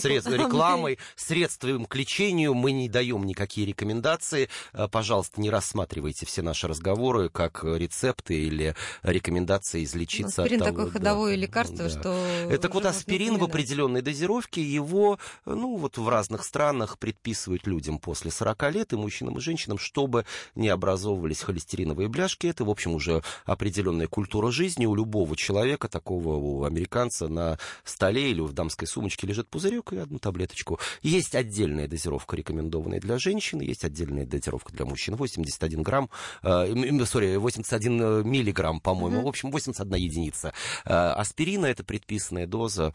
средств, 0.00 0.30
рекламой, 0.32 0.98
средством 1.16 1.86
к 1.86 1.94
лечению, 1.96 2.52
мы 2.54 2.72
не 2.72 2.88
даем 2.88 3.24
никакие 3.24 3.66
рекомендации. 3.66 4.50
Э, 4.74 4.88
пожалуйста, 4.88 5.40
не 5.40 5.48
рассматривайте 5.48 6.26
все 6.26 6.42
наши 6.42 6.68
разговоры 6.68 7.30
как 7.30 7.64
рецепты 7.64 8.34
или 8.34 8.74
рекомендации 9.02 9.84
излечиться 9.84 10.42
аспирин 10.42 10.62
от 10.62 10.68
того, 10.68 10.78
такое 10.78 10.92
ходовое 10.92 11.36
да, 11.36 11.40
лекарство, 11.40 11.84
да. 11.84 11.88
что... 11.88 12.12
Это 12.50 12.68
вот 12.68 12.84
аспирин 12.84 13.38
в 13.38 13.44
определенной 13.44 14.02
дозировке, 14.02 14.62
его, 14.62 15.18
ну 15.46 15.76
вот 15.76 15.96
в 15.96 16.08
разных 16.08 16.44
странах 16.44 16.98
предписывают 16.98 17.66
людям 17.66 17.98
после 17.98 18.30
40 18.30 18.62
лет, 18.72 18.81
лет 18.82 18.92
и 18.92 18.96
мужчинам, 18.96 19.38
и 19.38 19.40
женщинам, 19.40 19.78
чтобы 19.78 20.24
не 20.56 20.68
образовывались 20.68 21.40
холестериновые 21.40 22.08
бляшки. 22.08 22.48
Это, 22.48 22.64
в 22.64 22.70
общем, 22.70 22.94
уже 22.94 23.22
определенная 23.44 24.08
культура 24.08 24.50
жизни 24.50 24.86
у 24.86 24.94
любого 24.94 25.36
человека, 25.36 25.88
такого 25.88 26.34
у 26.34 26.64
американца 26.64 27.28
на 27.28 27.58
столе 27.84 28.30
или 28.30 28.40
в 28.40 28.52
дамской 28.52 28.88
сумочке 28.88 29.26
лежит 29.26 29.48
пузырек 29.48 29.92
и 29.92 29.98
одну 29.98 30.18
таблеточку. 30.18 30.80
Есть 31.02 31.34
отдельная 31.34 31.86
дозировка, 31.86 32.36
рекомендованная 32.36 33.00
для 33.00 33.18
женщин, 33.18 33.60
есть 33.60 33.84
отдельная 33.84 34.26
дозировка 34.26 34.72
для 34.72 34.84
мужчин. 34.84 35.14
81 35.14 35.82
грамм, 35.82 36.10
э, 36.42 37.04
сори, 37.06 37.36
81 37.36 38.26
миллиграмм, 38.28 38.80
по-моему, 38.80 39.20
mm-hmm. 39.20 39.24
в 39.24 39.28
общем, 39.28 39.50
81 39.52 39.94
единица. 39.94 40.52
Э, 40.84 41.12
аспирина 41.12 41.66
это 41.66 41.84
предписанная 41.84 42.46
доза 42.46 42.92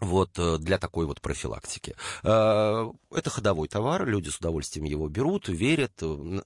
вот 0.00 0.38
э, 0.38 0.58
для 0.58 0.78
такой 0.78 1.06
вот 1.06 1.20
профилактики. 1.20 1.94
Э, 2.22 2.90
это 3.10 3.30
ходовой 3.30 3.68
товар, 3.68 4.06
люди 4.06 4.28
с 4.28 4.36
удовольствием 4.38 4.84
его 4.84 5.08
берут, 5.08 5.48
верят, 5.48 5.92
э, 6.02 6.40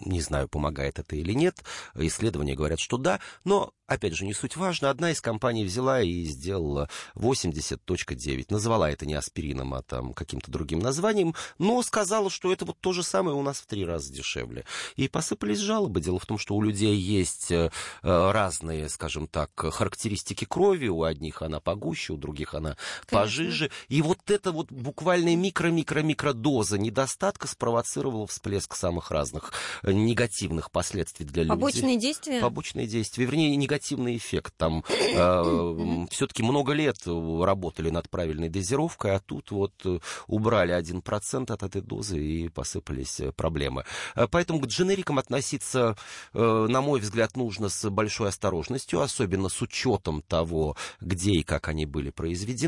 не 0.00 0.20
знаю, 0.20 0.48
помогает 0.48 0.98
это 0.98 1.16
или 1.16 1.32
нет, 1.32 1.62
исследования 1.94 2.54
говорят, 2.54 2.80
что 2.80 2.96
да, 2.96 3.20
но 3.44 3.72
опять 3.92 4.14
же, 4.14 4.24
не 4.24 4.34
суть 4.34 4.56
важно, 4.56 4.90
одна 4.90 5.10
из 5.10 5.20
компаний 5.20 5.64
взяла 5.64 6.02
и 6.02 6.24
сделала 6.24 6.88
80.9. 7.14 8.46
Назвала 8.48 8.90
это 8.90 9.06
не 9.06 9.14
аспирином, 9.14 9.74
а 9.74 9.82
там 9.82 10.14
каким-то 10.14 10.50
другим 10.50 10.80
названием, 10.80 11.34
но 11.58 11.82
сказала, 11.82 12.30
что 12.30 12.52
это 12.52 12.64
вот 12.64 12.78
то 12.80 12.92
же 12.92 13.02
самое 13.02 13.36
у 13.36 13.42
нас 13.42 13.58
в 13.58 13.66
три 13.66 13.84
раза 13.84 14.12
дешевле. 14.12 14.64
И 14.96 15.08
посыпались 15.08 15.58
жалобы. 15.58 16.00
Дело 16.00 16.18
в 16.18 16.26
том, 16.26 16.38
что 16.38 16.54
у 16.54 16.62
людей 16.62 16.96
есть 16.96 17.50
э, 17.50 17.70
разные, 18.02 18.88
скажем 18.88 19.26
так, 19.26 19.50
характеристики 19.54 20.44
крови. 20.44 20.88
У 20.88 21.02
одних 21.02 21.42
она 21.42 21.60
погуще, 21.60 22.14
у 22.14 22.16
других 22.16 22.54
она 22.54 22.71
Конечно. 23.06 23.08
пожиже. 23.08 23.70
И 23.88 24.02
вот 24.02 24.30
эта 24.30 24.52
вот 24.52 24.70
буквально 24.70 25.34
микро-микро-микродоза 25.36 26.78
недостатка 26.78 27.46
спровоцировала 27.46 28.26
всплеск 28.26 28.74
самых 28.74 29.10
разных 29.10 29.52
э, 29.82 29.92
негативных 29.92 30.70
последствий 30.70 31.26
для 31.26 31.42
людей. 31.44 31.54
Побочные 31.54 31.98
действия? 31.98 32.40
Побочные 32.40 32.86
действия. 32.86 33.24
Вернее, 33.24 33.56
негативный 33.56 34.16
эффект. 34.16 34.54
Там 34.56 34.84
э, 34.88 36.06
все-таки 36.10 36.42
много 36.42 36.72
лет 36.72 36.96
работали 37.06 37.90
над 37.90 38.08
правильной 38.10 38.48
дозировкой, 38.48 39.16
а 39.16 39.20
тут 39.20 39.50
вот 39.50 39.72
э, 39.84 39.98
убрали 40.26 40.74
1% 40.78 41.52
от 41.52 41.62
этой 41.62 41.82
дозы 41.82 42.18
и 42.18 42.48
посыпались 42.48 43.20
э, 43.20 43.32
проблемы. 43.32 43.84
Поэтому 44.30 44.60
к 44.60 44.66
дженерикам 44.66 45.18
относиться, 45.18 45.96
э, 46.32 46.66
на 46.68 46.80
мой 46.80 47.00
взгляд, 47.00 47.36
нужно 47.36 47.68
с 47.68 47.88
большой 47.90 48.28
осторожностью, 48.28 49.00
особенно 49.00 49.48
с 49.48 49.60
учетом 49.62 50.22
того, 50.22 50.76
где 51.00 51.32
и 51.32 51.42
как 51.42 51.68
они 51.68 51.86
были 51.86 52.10
произведены. 52.10 52.61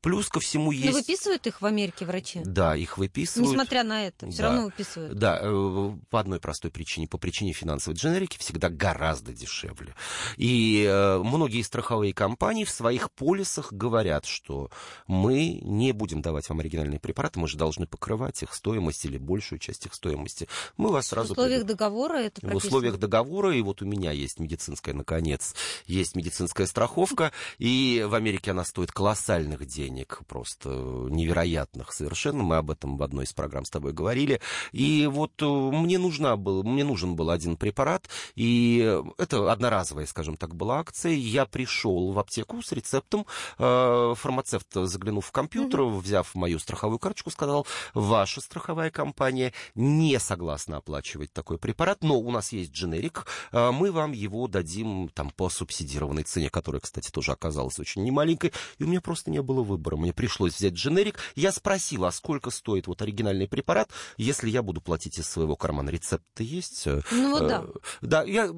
Плюс 0.00 0.28
ко 0.28 0.40
всему 0.40 0.70
есть... 0.72 0.86
Но 0.86 0.92
выписывают 0.92 1.46
их 1.46 1.60
в 1.60 1.66
Америке 1.66 2.04
врачи? 2.06 2.40
Да, 2.44 2.76
их 2.76 2.98
выписывают. 2.98 3.50
Несмотря 3.50 3.84
на 3.84 4.06
это, 4.06 4.28
все 4.30 4.42
да. 4.42 4.44
равно 4.44 4.64
выписывают. 4.64 5.18
Да, 5.18 5.40
по 6.10 6.20
одной 6.20 6.40
простой 6.40 6.70
причине. 6.70 7.08
По 7.08 7.18
причине 7.18 7.52
финансовой 7.52 7.96
дженерики 7.96 8.38
всегда 8.38 8.68
гораздо 8.68 9.32
дешевле. 9.32 9.94
И 10.36 10.84
э, 10.88 11.18
многие 11.18 11.62
страховые 11.62 12.12
компании 12.12 12.64
в 12.64 12.70
своих 12.70 13.10
полисах 13.10 13.72
говорят, 13.72 14.26
что 14.26 14.70
мы 15.06 15.60
не 15.62 15.92
будем 15.92 16.22
давать 16.22 16.48
вам 16.48 16.60
оригинальные 16.60 17.00
препараты, 17.00 17.38
мы 17.38 17.48
же 17.48 17.56
должны 17.56 17.86
покрывать 17.86 18.42
их 18.42 18.54
стоимость 18.54 19.04
или 19.04 19.18
большую 19.18 19.58
часть 19.58 19.86
их 19.86 19.94
стоимости. 19.94 20.48
Мы 20.76 20.90
вас 20.90 21.08
сразу... 21.08 21.28
В 21.28 21.38
условиях 21.38 21.64
договора 21.64 22.18
это 22.18 22.40
прописано? 22.40 22.60
В 22.60 22.64
условиях 22.64 22.98
договора, 22.98 23.54
и 23.54 23.62
вот 23.62 23.82
у 23.82 23.84
меня 23.84 24.12
есть 24.12 24.38
медицинская, 24.38 24.94
наконец, 24.94 25.54
есть 25.86 26.16
медицинская 26.16 26.66
страховка, 26.66 27.32
и 27.58 28.04
в 28.08 28.14
Америке 28.14 28.50
она 28.52 28.64
стоит 28.64 28.92
колоссальных 29.36 29.66
денег, 29.66 30.20
просто 30.26 30.68
невероятных 30.70 31.92
совершенно. 31.92 32.42
Мы 32.42 32.56
об 32.56 32.70
этом 32.70 32.96
в 32.96 33.02
одной 33.02 33.24
из 33.24 33.32
программ 33.32 33.64
с 33.64 33.70
тобой 33.70 33.92
говорили. 33.92 34.40
И 34.72 35.06
вот 35.06 35.32
э, 35.42 35.46
мне, 35.46 35.98
нужна 35.98 36.36
был, 36.36 36.62
мне 36.62 36.84
нужен 36.84 37.16
был 37.16 37.30
один 37.30 37.56
препарат, 37.56 38.08
и 38.34 39.00
это 39.18 39.52
одноразовая, 39.52 40.06
скажем 40.06 40.36
так, 40.36 40.54
была 40.54 40.80
акция, 40.80 41.12
я 41.12 41.44
пришел 41.44 42.12
в 42.12 42.18
аптеку 42.18 42.62
с 42.62 42.72
рецептом, 42.72 43.26
э, 43.58 44.14
фармацевт, 44.16 44.68
заглянув 44.72 45.26
в 45.26 45.32
компьютер, 45.32 45.80
mm-hmm. 45.80 46.00
взяв 46.00 46.34
мою 46.34 46.58
страховую 46.58 46.98
карточку, 46.98 47.30
сказал, 47.30 47.66
ваша 47.94 48.40
страховая 48.40 48.90
компания 48.90 49.52
не 49.74 50.18
согласна 50.18 50.78
оплачивать 50.78 51.32
такой 51.32 51.58
препарат, 51.58 52.02
но 52.02 52.18
у 52.18 52.30
нас 52.30 52.52
есть 52.52 52.72
дженерик, 52.72 53.26
э, 53.52 53.70
мы 53.70 53.92
вам 53.92 54.12
его 54.12 54.48
дадим 54.48 55.10
там 55.12 55.30
по 55.30 55.50
субсидированной 55.50 56.22
цене, 56.22 56.48
которая, 56.48 56.80
кстати, 56.80 57.10
тоже 57.10 57.32
оказалась 57.32 57.78
очень 57.78 58.02
немаленькой, 58.04 58.52
и 58.78 58.84
у 58.84 58.86
меня 58.86 59.00
просто 59.00 59.25
не 59.30 59.42
было 59.42 59.62
выбора, 59.62 59.96
мне 59.96 60.12
пришлось 60.12 60.54
взять 60.54 60.74
дженерик, 60.74 61.18
я 61.34 61.52
спросил, 61.52 62.04
а 62.04 62.12
сколько 62.12 62.50
стоит 62.50 62.86
вот 62.86 63.02
оригинальный 63.02 63.48
препарат, 63.48 63.90
если 64.16 64.48
я 64.50 64.62
буду 64.62 64.80
платить 64.80 65.18
из 65.18 65.28
своего 65.28 65.56
кармана, 65.56 65.90
рецепт 65.90 66.24
есть? 66.38 66.86
Ну 67.10 67.30
вот 67.30 67.46
да. 67.48 67.64
Да, 68.00 68.22
я 68.24 68.50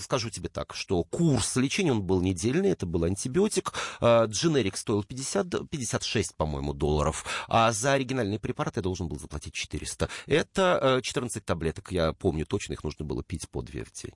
скажу 0.00 0.30
тебе 0.30 0.48
так, 0.48 0.74
что 0.74 1.04
курс 1.04 1.56
лечения, 1.56 1.92
он 1.92 2.02
был 2.02 2.20
недельный, 2.20 2.70
это 2.70 2.86
был 2.86 3.04
антибиотик. 3.04 3.72
Дженерик 4.00 4.76
стоил 4.76 5.04
50, 5.04 5.68
56, 5.68 6.36
по-моему, 6.36 6.74
долларов, 6.74 7.24
а 7.48 7.72
за 7.72 7.92
оригинальный 7.92 8.38
препарат 8.38 8.76
я 8.76 8.82
должен 8.82 9.08
был 9.08 9.18
заплатить 9.18 9.54
400. 9.54 10.08
Это 10.26 11.00
14 11.02 11.36
э, 11.36 11.40
таблеток, 11.44 11.92
я 11.92 12.12
помню 12.12 12.46
точно, 12.46 12.74
их 12.74 12.84
нужно 12.84 13.04
было 13.04 13.22
пить 13.22 13.48
по 13.48 13.62
2 13.62 13.84
в 13.84 13.92
день. 13.92 14.12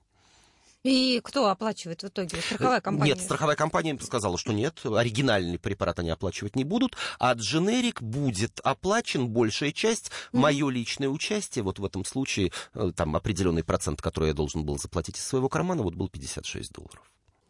И 0.87 1.19
кто 1.21 1.49
оплачивает 1.49 2.01
в 2.01 2.07
итоге? 2.07 2.39
Страховая 2.39 2.79
компания? 2.79 3.13
Нет, 3.13 3.21
страховая 3.21 3.57
компания 3.57 3.97
сказала, 4.01 4.37
что 4.37 4.53
нет, 4.53 4.79
оригинальный 4.85 5.59
препарат 5.59 5.99
они 5.99 6.11
оплачивать 6.11 6.55
не 6.55 6.63
будут, 6.63 6.95
а 7.19 7.33
дженерик 7.33 8.01
будет 8.01 8.61
оплачен, 8.63 9.27
большая 9.27 9.73
часть, 9.73 10.07
mm-hmm. 10.07 10.39
мое 10.39 10.69
личное 10.69 11.09
участие, 11.09 11.63
вот 11.63 11.79
в 11.79 11.85
этом 11.85 12.05
случае, 12.05 12.53
э, 12.73 12.91
там 12.95 13.17
определенный 13.17 13.65
процент, 13.65 14.01
который 14.01 14.29
я 14.29 14.33
должен 14.33 14.63
был 14.63 14.79
заплатить 14.79 15.17
из 15.17 15.27
своего 15.27 15.49
кармана, 15.49 15.83
вот 15.83 15.95
был 15.95 16.07
56 16.07 16.71
долларов. 16.71 17.01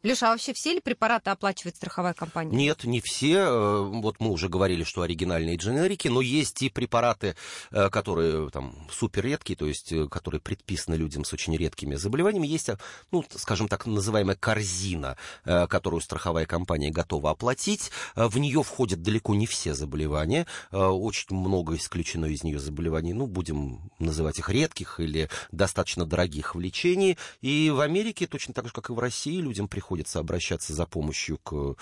Леша, 0.07 0.29
а 0.29 0.31
вообще 0.31 0.53
все 0.53 0.73
ли 0.73 0.79
препараты 0.79 1.31
оплачивает 1.31 1.75
страховая 1.75 2.13
компания? 2.13 2.55
Нет, 2.55 2.85
не 2.85 3.01
все. 3.01 3.39
Э, 3.39 3.81
вот 3.81 4.19
мы 4.19 4.31
уже 4.31 4.47
говорили, 4.47 4.85
что 4.85 5.01
оригинальные 5.01 5.57
дженерики, 5.57 6.07
но 6.07 6.21
есть 6.21 6.61
и 6.61 6.69
препараты, 6.69 7.35
э, 7.71 7.89
которые 7.89 8.49
там 8.49 8.73
супер 8.89 9.25
редкие, 9.25 9.57
то 9.57 9.65
есть 9.65 9.91
э, 9.91 10.07
которые 10.07 10.39
предписаны 10.39 10.95
людям 10.95 11.25
с 11.25 11.33
очень 11.33 11.55
редкими 11.57 11.95
заболеваниями. 11.95 12.47
Есть, 12.47 12.69
ну, 13.11 13.25
скажем 13.35 13.67
так, 13.67 13.85
называемая 13.85 14.37
корзина, 14.37 15.17
которую 15.43 15.99
страховая 15.99 16.45
компания 16.45 16.89
готова 16.89 17.31
оплатить. 17.31 17.91
В 18.15 18.37
нее 18.37 18.63
входят 18.63 19.01
далеко 19.01 19.35
не 19.35 19.45
все 19.45 19.73
заболевания. 19.73 20.47
Очень 20.71 21.35
много 21.35 21.75
исключено 21.75 22.25
из 22.25 22.43
нее 22.43 22.59
заболеваний, 22.59 23.13
ну, 23.13 23.27
будем 23.27 23.91
называть 23.99 24.39
их 24.39 24.49
редких 24.49 24.99
или 24.99 25.29
достаточно 25.51 26.05
дорогих 26.05 26.55
в 26.55 26.59
лечении. 26.59 27.17
И 27.41 27.69
в 27.69 27.81
Америке, 27.81 28.27
точно 28.27 28.53
так 28.53 28.67
же, 28.67 28.71
как 28.71 28.89
и 28.89 28.93
в 28.93 28.99
России, 28.99 29.41
людям 29.41 29.67
приходится 29.67 29.96
приходится 29.97 30.19
обращаться 30.19 30.73
за 30.73 30.85
помощью 30.85 31.39
к 31.39 31.75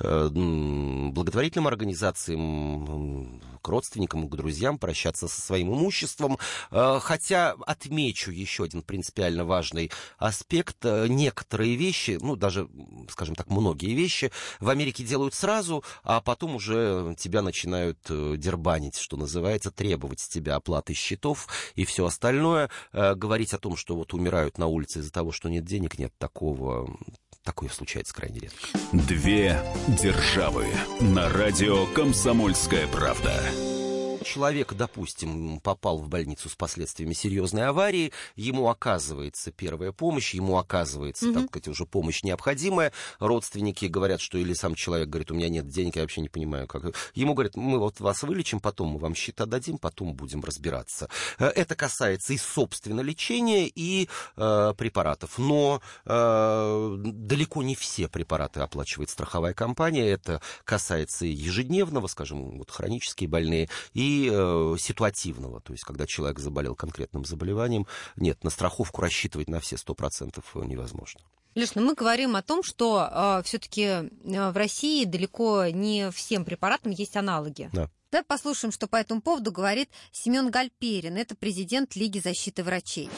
э, 0.00 0.28
благотворительным 0.28 1.66
организациям, 1.66 3.42
к 3.60 3.68
родственникам, 3.68 4.28
к 4.28 4.36
друзьям, 4.36 4.78
прощаться 4.78 5.28
со 5.28 5.40
своим 5.40 5.74
имуществом. 5.74 6.38
Э, 6.70 6.98
хотя 7.02 7.54
отмечу 7.66 8.30
еще 8.30 8.64
один 8.64 8.82
принципиально 8.82 9.44
важный 9.44 9.90
аспект. 10.18 10.76
Э, 10.84 11.06
некоторые 11.08 11.76
вещи, 11.76 12.18
ну 12.22 12.36
даже, 12.36 12.68
скажем 13.10 13.34
так, 13.34 13.48
многие 13.50 13.92
вещи 13.94 14.32
в 14.60 14.70
Америке 14.70 15.04
делают 15.04 15.34
сразу, 15.34 15.84
а 16.04 16.22
потом 16.22 16.56
уже 16.56 17.14
тебя 17.18 17.42
начинают 17.42 17.98
дербанить, 18.08 18.96
что 18.96 19.16
называется, 19.16 19.70
требовать 19.70 20.20
с 20.20 20.28
тебя 20.28 20.56
оплаты 20.56 20.94
счетов 20.94 21.48
и 21.74 21.84
все 21.84 22.06
остальное. 22.06 22.70
Говорить 22.92 23.52
о 23.52 23.58
том, 23.58 23.76
что 23.76 23.94
вот 23.94 24.14
умирают 24.14 24.58
на 24.58 24.66
улице 24.66 25.00
из-за 25.00 25.12
того, 25.12 25.32
что 25.32 25.50
нет 25.50 25.64
денег, 25.64 25.98
нет 25.98 26.12
такого 26.18 26.88
Такое 27.44 27.68
случается 27.70 28.14
крайне 28.14 28.40
редко. 28.40 28.68
Две 28.92 29.60
державы 30.00 30.66
на 31.00 31.28
радио 31.28 31.86
«Комсомольская 31.86 32.86
правда». 32.86 33.32
Человек, 34.22 34.72
допустим, 34.74 35.60
попал 35.60 35.98
в 35.98 36.08
больницу 36.08 36.48
с 36.48 36.54
последствиями 36.54 37.12
серьезной 37.12 37.66
аварии, 37.66 38.12
ему 38.36 38.68
оказывается 38.68 39.52
первая 39.52 39.92
помощь, 39.92 40.34
ему 40.34 40.58
оказывается, 40.58 41.26
mm-hmm. 41.26 41.34
так 41.34 41.46
сказать, 41.46 41.68
уже 41.68 41.86
помощь 41.86 42.22
необходимая. 42.22 42.92
Родственники 43.18 43.86
говорят, 43.86 44.20
что 44.20 44.38
или 44.38 44.52
сам 44.54 44.74
человек 44.74 45.08
говорит, 45.08 45.30
у 45.30 45.34
меня 45.34 45.48
нет 45.48 45.68
денег, 45.68 45.96
я 45.96 46.02
вообще 46.02 46.20
не 46.20 46.28
понимаю, 46.28 46.66
как. 46.66 46.94
Ему 47.14 47.34
говорят, 47.34 47.56
мы 47.56 47.78
вот 47.78 48.00
вас 48.00 48.22
вылечим, 48.22 48.60
потом 48.60 48.88
мы 48.88 48.98
вам 48.98 49.14
счета 49.14 49.46
дадим, 49.46 49.78
потом 49.78 50.14
будем 50.14 50.42
разбираться. 50.42 51.08
Э, 51.38 51.46
это 51.46 51.74
касается 51.74 52.32
и 52.32 52.38
собственно 52.38 53.00
лечения, 53.00 53.68
и 53.68 54.08
э, 54.36 54.74
препаратов. 54.76 55.38
Но 55.38 55.80
э, 56.04 56.94
далеко 56.98 57.62
не 57.62 57.74
все 57.74 58.08
препараты 58.08 58.60
оплачивает 58.60 59.10
страховая 59.10 59.54
компания. 59.54 60.08
Это 60.08 60.40
касается 60.64 61.26
и 61.26 61.30
ежедневного, 61.30 62.06
скажем, 62.06 62.58
вот 62.58 62.70
хронические 62.70 63.28
больные, 63.28 63.68
и 63.92 64.11
э, 64.30 64.76
ситуативного. 64.78 65.60
То 65.60 65.72
есть, 65.72 65.84
когда 65.84 66.06
человек 66.06 66.38
заболел 66.38 66.74
конкретным 66.74 67.24
заболеванием, 67.24 67.86
нет, 68.16 68.42
на 68.44 68.50
страховку 68.50 69.00
рассчитывать 69.00 69.48
на 69.48 69.60
все 69.60 69.76
100% 69.76 70.42
невозможно. 70.66 71.20
Леш, 71.54 71.74
ну 71.74 71.82
мы 71.82 71.94
говорим 71.94 72.34
о 72.36 72.42
том, 72.42 72.62
что 72.62 73.08
э, 73.10 73.42
все-таки 73.44 73.82
э, 73.82 74.02
в 74.24 74.56
России 74.56 75.04
далеко 75.04 75.66
не 75.66 76.10
всем 76.10 76.44
препаратам 76.44 76.92
есть 76.92 77.16
аналоги. 77.16 77.68
Да. 77.72 77.90
Давай 78.10 78.24
послушаем, 78.24 78.72
что 78.72 78.86
по 78.86 78.96
этому 78.96 79.22
поводу 79.22 79.52
говорит 79.52 79.88
Семен 80.12 80.50
Гальперин. 80.50 81.16
Это 81.16 81.34
президент 81.34 81.96
Лиги 81.96 82.18
защиты 82.18 82.62
врачей. 82.62 83.08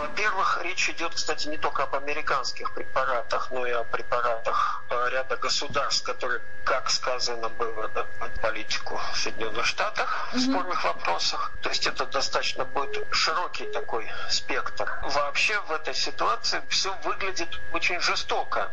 Во-первых, 0.00 0.60
речь 0.62 0.88
идет, 0.88 1.14
кстати, 1.14 1.48
не 1.48 1.58
только 1.58 1.82
об 1.82 1.94
американских 1.94 2.72
препаратах, 2.72 3.50
но 3.50 3.66
и 3.66 3.70
о 3.70 3.84
препаратах 3.84 4.82
ряда 5.10 5.36
государств, 5.36 6.04
которые, 6.04 6.40
как 6.64 6.88
сказано 6.88 7.50
было, 7.50 7.88
дадут 7.88 8.40
политику 8.40 8.98
в 9.12 9.16
Соединенных 9.18 9.66
Штатах 9.66 10.28
в 10.32 10.38
спорных 10.40 10.82
вопросах. 10.84 11.52
То 11.60 11.68
есть 11.68 11.86
это 11.86 12.06
достаточно 12.06 12.64
будет 12.64 13.06
широкий 13.14 13.66
такой 13.66 14.10
спектр. 14.30 14.90
Вообще 15.02 15.60
в 15.60 15.72
этой 15.72 15.94
ситуации 15.94 16.62
все 16.70 16.94
выглядит 17.04 17.60
очень 17.72 18.00
жестоко 18.00 18.70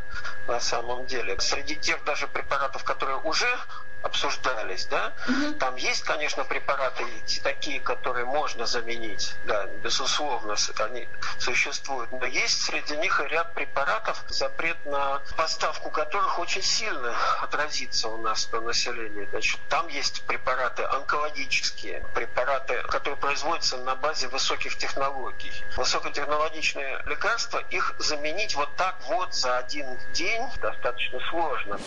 на 0.48 0.62
самом 0.62 1.06
деле. 1.08 1.38
Среди 1.42 1.76
тех 1.76 2.04
даже 2.06 2.28
препаратов, 2.28 2.86
которые 2.86 3.18
уже 3.18 3.48
обсуждались, 4.04 4.86
да, 4.86 5.14
угу. 5.28 5.54
там 5.60 5.76
есть, 5.76 6.04
конечно, 6.04 6.44
препараты 6.44 7.04
такие, 7.44 7.80
которые 7.80 8.26
можно 8.26 8.66
заменить, 8.66 9.34
да, 9.46 9.68
безусловно, 9.84 10.56
они 10.80 11.08
существуют, 11.40 12.12
но 12.12 12.26
есть 12.26 12.64
среди 12.64 12.96
них 12.98 13.20
и 13.20 13.28
ряд 13.28 13.54
препаратов, 13.54 14.24
запрет 14.30 14.78
на 14.86 15.22
поставку 15.36 15.90
которых 15.90 16.40
очень 16.40 16.62
сильно 16.62 17.14
отразится 17.42 18.08
у 18.08 18.18
нас 18.18 18.50
на 18.52 18.62
населении. 18.62 19.26
Значит, 19.32 19.60
там 19.70 19.88
есть 19.88 20.24
препараты 20.24 20.84
онкологические, 20.84 22.06
препараты, 22.14 22.82
которые 22.90 23.18
производятся 23.18 23.78
на 23.78 23.96
базе 23.96 24.28
высоких 24.28 24.78
технологий. 24.78 25.52
Высокотехнологичные 25.76 27.04
лекарства, 27.06 27.64
их 27.70 27.96
заменить 28.00 28.56
вот 28.56 28.76
так 28.76 28.96
вот 29.08 29.34
за 29.34 29.58
один 29.58 29.98
день 30.14 30.44
достаточно 30.62 31.20
сложно. 31.30 31.80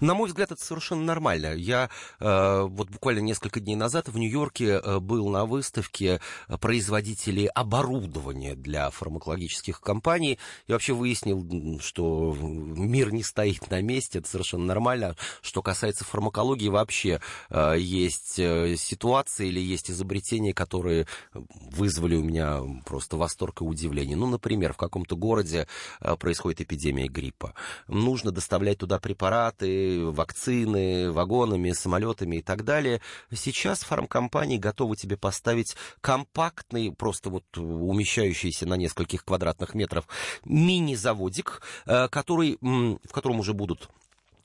На 0.00 0.14
мой 0.14 0.28
взгляд, 0.28 0.52
это 0.52 0.62
совершенно 0.62 1.04
нормально. 1.08 1.54
Я 1.54 1.90
э, 2.20 2.66
вот 2.68 2.90
буквально 2.90 3.20
несколько 3.20 3.60
дней 3.60 3.76
назад 3.76 4.08
в 4.08 4.18
Нью-Йорке 4.18 4.80
э, 4.82 4.98
был 5.00 5.28
на 5.30 5.44
выставке 5.46 6.20
производителей 6.60 7.46
оборудования 7.46 8.54
для 8.54 8.90
фармакологических 8.90 9.80
компаний 9.80 10.38
и 10.66 10.72
вообще 10.72 10.92
выяснил, 10.92 11.80
что 11.80 12.36
мир 12.38 13.12
не 13.12 13.22
стоит 13.22 13.70
на 13.70 13.80
месте, 13.80 14.18
это 14.18 14.28
совершенно 14.28 14.66
нормально. 14.66 15.16
Что 15.42 15.62
касается 15.62 16.04
фармакологии, 16.04 16.68
вообще 16.68 17.20
э, 17.50 17.76
есть 17.78 18.38
э, 18.38 18.76
ситуации 18.76 19.48
или 19.48 19.60
есть 19.60 19.90
изобретения, 19.90 20.52
которые 20.52 21.06
вызвали 21.32 22.16
у 22.16 22.22
меня 22.22 22.60
просто 22.84 23.16
восторг 23.16 23.62
и 23.62 23.64
удивление. 23.64 24.16
Ну, 24.16 24.26
например, 24.26 24.72
в 24.72 24.76
каком-то 24.76 25.16
городе 25.16 25.66
э, 26.00 26.16
происходит 26.16 26.60
эпидемия 26.60 27.08
гриппа. 27.08 27.54
Нужно 27.86 28.32
доставлять 28.32 28.78
туда 28.78 28.98
препараты, 28.98 30.04
вакцины, 30.04 30.97
вагонами, 31.06 31.72
самолетами 31.72 32.36
и 32.36 32.42
так 32.42 32.64
далее. 32.64 33.00
Сейчас 33.32 33.80
фармкомпании 33.80 34.58
готовы 34.58 34.96
тебе 34.96 35.16
поставить 35.16 35.76
компактный, 36.00 36.92
просто 36.92 37.30
вот 37.30 37.44
умещающийся 37.56 38.66
на 38.66 38.74
нескольких 38.74 39.24
квадратных 39.24 39.74
метров 39.74 40.06
мини-заводик, 40.44 41.62
э, 41.86 42.08
который, 42.08 42.58
в 42.60 43.12
котором 43.12 43.40
уже 43.40 43.52
будут 43.52 43.88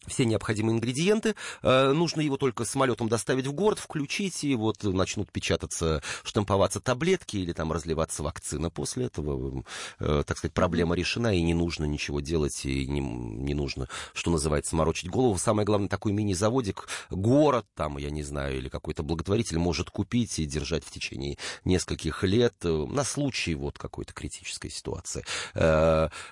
все 0.08 0.26
необходимые 0.26 0.76
ингредиенты. 0.76 1.36
Э, 1.62 1.92
нужно 1.92 2.22
его 2.22 2.38
только 2.38 2.66
самолетом 2.66 3.10
доставить 3.10 3.48
в 3.48 3.54
город, 3.54 3.80
включить, 3.80 4.44
и 4.44 4.56
вот 4.56 4.84
начнут 4.84 5.32
печататься, 5.32 6.02
штамповаться 6.24 6.80
таблетки 6.80 7.38
или 7.38 7.54
там 7.54 7.72
разливаться 7.72 8.24
вакцина. 8.24 8.70
После 8.70 9.06
этого, 9.06 9.64
э, 10.00 10.24
так 10.26 10.38
сказать, 10.38 10.54
проблема 10.54 10.96
решена, 10.96 11.36
и 11.36 11.42
не 11.42 11.54
нужно 11.54 11.86
ничего 11.86 12.20
делать, 12.20 12.66
и 12.66 12.88
не, 12.88 13.00
не 13.00 13.54
нужно, 13.54 13.88
что 14.14 14.32
называется, 14.32 14.76
морочить 14.76 15.10
голову. 15.10 15.38
Самое 15.38 15.66
главное, 15.66 15.90
такой 15.90 16.12
мини-заводик, 16.12 16.88
город 17.10 17.66
там, 17.76 17.98
я 17.98 18.10
не 18.10 18.24
знаю, 18.24 18.58
или 18.58 18.70
какой-то 18.70 19.04
благотворитель 19.04 19.58
может 19.58 19.90
купить 19.90 20.40
и 20.40 20.46
держать 20.46 20.84
в 20.84 20.92
течение 20.92 21.38
нескольких 21.66 22.24
лет 22.24 22.54
э, 22.64 22.70
на 22.70 23.04
случай 23.04 23.56
вот 23.56 23.78
какой-то 23.78 24.14
критической 24.14 24.70
ситуации. 24.70 25.24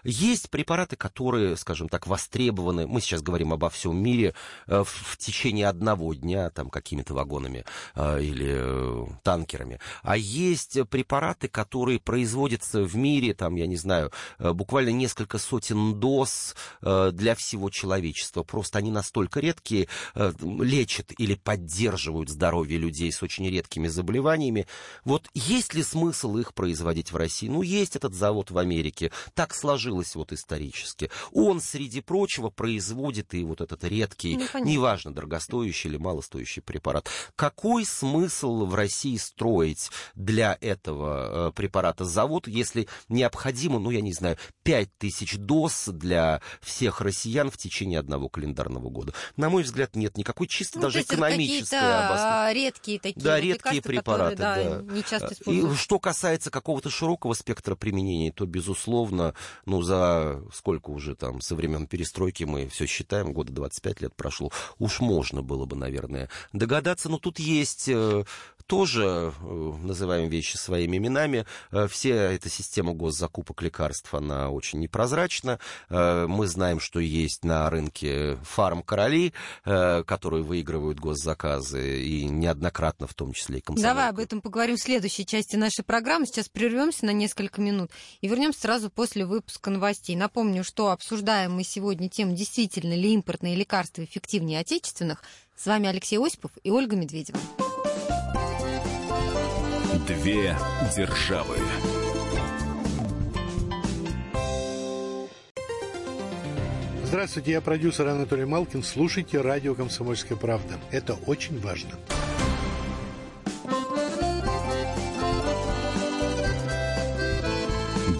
Есть 0.03 0.49
препараты, 0.49 0.95
которые, 0.95 1.55
скажем 1.57 1.89
так, 1.89 2.07
востребованы. 2.07 2.87
Мы 2.87 3.01
сейчас 3.01 3.21
говорим 3.21 3.53
об 3.53 3.60
обо 3.61 3.69
всем 3.69 3.95
мире 4.01 4.33
э, 4.65 4.83
в 4.83 5.17
течение 5.17 5.67
одного 5.67 6.15
дня 6.15 6.49
там 6.49 6.71
какими-то 6.71 7.13
вагонами 7.13 7.63
э, 7.93 8.23
или 8.23 8.55
э, 8.57 9.05
танкерами. 9.21 9.79
А 10.01 10.17
есть 10.17 10.79
препараты, 10.89 11.47
которые 11.47 11.99
производятся 11.99 12.81
в 12.83 12.95
мире, 12.95 13.35
там, 13.35 13.55
я 13.55 13.67
не 13.67 13.75
знаю, 13.75 14.11
буквально 14.39 14.89
несколько 14.89 15.37
сотен 15.37 15.99
доз 15.99 16.55
для 16.81 17.35
всего 17.35 17.69
человечества. 17.69 18.43
Просто 18.43 18.79
они 18.79 18.91
настолько 18.91 19.39
редкие, 19.39 19.87
лечат 20.15 21.11
или 21.17 21.35
поддерживают 21.35 22.29
здоровье 22.29 22.77
людей 22.77 23.11
с 23.11 23.21
очень 23.21 23.47
редкими 23.47 23.87
заболеваниями. 23.87 24.67
Вот 25.05 25.29
есть 25.33 25.73
ли 25.73 25.83
смысл 25.83 26.37
их 26.37 26.53
производить 26.53 27.11
в 27.11 27.15
России? 27.15 27.47
Ну, 27.47 27.61
есть 27.61 27.95
этот 27.95 28.13
завод 28.13 28.51
в 28.51 28.57
Америке. 28.57 29.11
Так 29.33 29.53
сложилось 29.53 30.15
вот 30.15 30.31
исторически. 30.31 31.11
Он, 31.31 31.61
среди 31.61 32.01
прочего, 32.01 32.49
производит 32.49 33.33
и 33.33 33.43
вот 33.51 33.61
этот 33.61 33.83
редкий, 33.83 34.37
ну, 34.53 34.65
неважно, 34.65 35.13
дорогостоящий 35.13 35.89
или 35.89 35.97
малостоящий 35.97 36.61
препарат. 36.61 37.09
Какой 37.35 37.85
смысл 37.85 38.65
в 38.65 38.73
России 38.73 39.17
строить 39.17 39.89
для 40.15 40.57
этого 40.61 41.49
э, 41.49 41.51
препарата 41.51 42.05
завод, 42.05 42.47
если 42.47 42.87
необходимо, 43.09 43.79
ну, 43.79 43.91
я 43.91 44.01
не 44.01 44.13
знаю, 44.13 44.37
5000 44.63 45.37
доз 45.37 45.87
для 45.87 46.41
всех 46.61 47.01
россиян 47.01 47.51
в 47.51 47.57
течение 47.57 47.99
одного 47.99 48.29
календарного 48.29 48.89
года? 48.89 49.13
На 49.35 49.49
мой 49.49 49.63
взгляд, 49.63 49.95
нет 49.95 50.17
никакой 50.17 50.47
чисто 50.47 50.79
ну, 50.79 50.83
даже 50.83 51.01
экономической 51.01 52.05
обосновки. 52.05 52.55
редкие 52.55 52.99
такие 52.99 53.23
да, 53.23 53.39
редкие 53.39 53.81
препараты, 53.81 54.37
которые, 54.37 54.69
да, 54.69 54.93
не 54.93 55.03
часто 55.03 55.33
используются. 55.33 55.73
И 55.73 55.77
что 55.77 55.99
касается 55.99 56.49
какого-то 56.51 56.89
широкого 56.89 57.33
спектра 57.33 57.75
применения, 57.75 58.31
то, 58.31 58.45
безусловно, 58.45 59.33
ну, 59.65 59.81
за 59.81 60.41
сколько 60.53 60.91
уже 60.91 61.15
там 61.15 61.41
со 61.41 61.55
времен 61.55 61.87
перестройки 61.87 62.43
мы 62.43 62.67
все 62.67 62.85
считаем, 62.85 63.33
года 63.41 63.51
25 63.53 64.01
лет 64.01 64.15
прошло, 64.15 64.51
уж 64.77 64.99
можно 64.99 65.41
было 65.41 65.65
бы, 65.65 65.75
наверное, 65.75 66.29
догадаться. 66.53 67.09
Но 67.09 67.17
тут 67.17 67.39
есть 67.39 67.87
э, 67.87 68.23
тоже 68.71 69.33
э, 69.41 69.73
называем 69.83 70.29
вещи 70.29 70.55
своими 70.55 70.95
именами. 70.95 71.45
Э, 71.71 71.87
все 71.89 72.11
эта 72.11 72.47
система 72.49 72.93
госзакупок 72.93 73.61
лекарств, 73.61 74.13
она 74.13 74.49
очень 74.49 74.79
непрозрачна. 74.79 75.59
Мы 75.89 76.47
знаем, 76.47 76.79
что 76.79 76.99
есть 76.99 77.43
на 77.43 77.69
рынке 77.69 78.37
фарм-короли, 78.43 79.33
которые 79.63 80.43
выигрывают 80.43 80.99
госзаказы, 80.99 82.03
и 82.03 82.25
неоднократно 82.25 83.07
в 83.07 83.13
том 83.13 83.33
числе 83.33 83.57
и 83.57 83.61
комсомолка. 83.61 83.95
Давай 83.95 84.09
об 84.09 84.19
этом 84.19 84.39
поговорим 84.41 84.77
в 84.77 84.81
следующей 84.81 85.25
части 85.25 85.55
нашей 85.55 85.83
программы. 85.83 86.25
Сейчас 86.25 86.47
прервемся 86.47 87.05
на 87.05 87.11
несколько 87.11 87.59
минут 87.59 87.91
и 88.21 88.27
вернемся 88.27 88.61
сразу 88.61 88.89
после 88.89 89.25
выпуска 89.25 89.69
новостей. 89.69 90.15
Напомню, 90.15 90.63
что 90.63 90.91
обсуждаем 90.91 91.53
мы 91.53 91.63
сегодня 91.63 92.07
тему, 92.07 92.35
действительно 92.35 92.93
ли 92.93 93.13
импорт 93.13 93.41
импортные 93.41 93.55
лекарства 93.55 94.03
эффективнее 94.03 94.59
отечественных. 94.59 95.23
С 95.55 95.65
вами 95.65 95.87
Алексей 95.87 96.19
Осипов 96.19 96.51
и 96.63 96.71
Ольга 96.71 96.95
Медведева. 96.95 97.39
Две 100.19 100.57
державы. 100.93 101.55
Здравствуйте, 107.05 107.51
я 107.53 107.61
продюсер 107.61 108.09
Анатолий 108.09 108.43
Малкин. 108.43 108.83
Слушайте 108.83 109.39
радио 109.39 109.73
«Комсомольская 109.73 110.37
правда». 110.37 110.77
Это 110.91 111.13
очень 111.27 111.61
важно. 111.61 111.91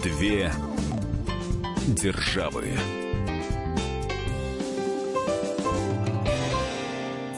Две 0.02 0.50
державы. 1.88 2.70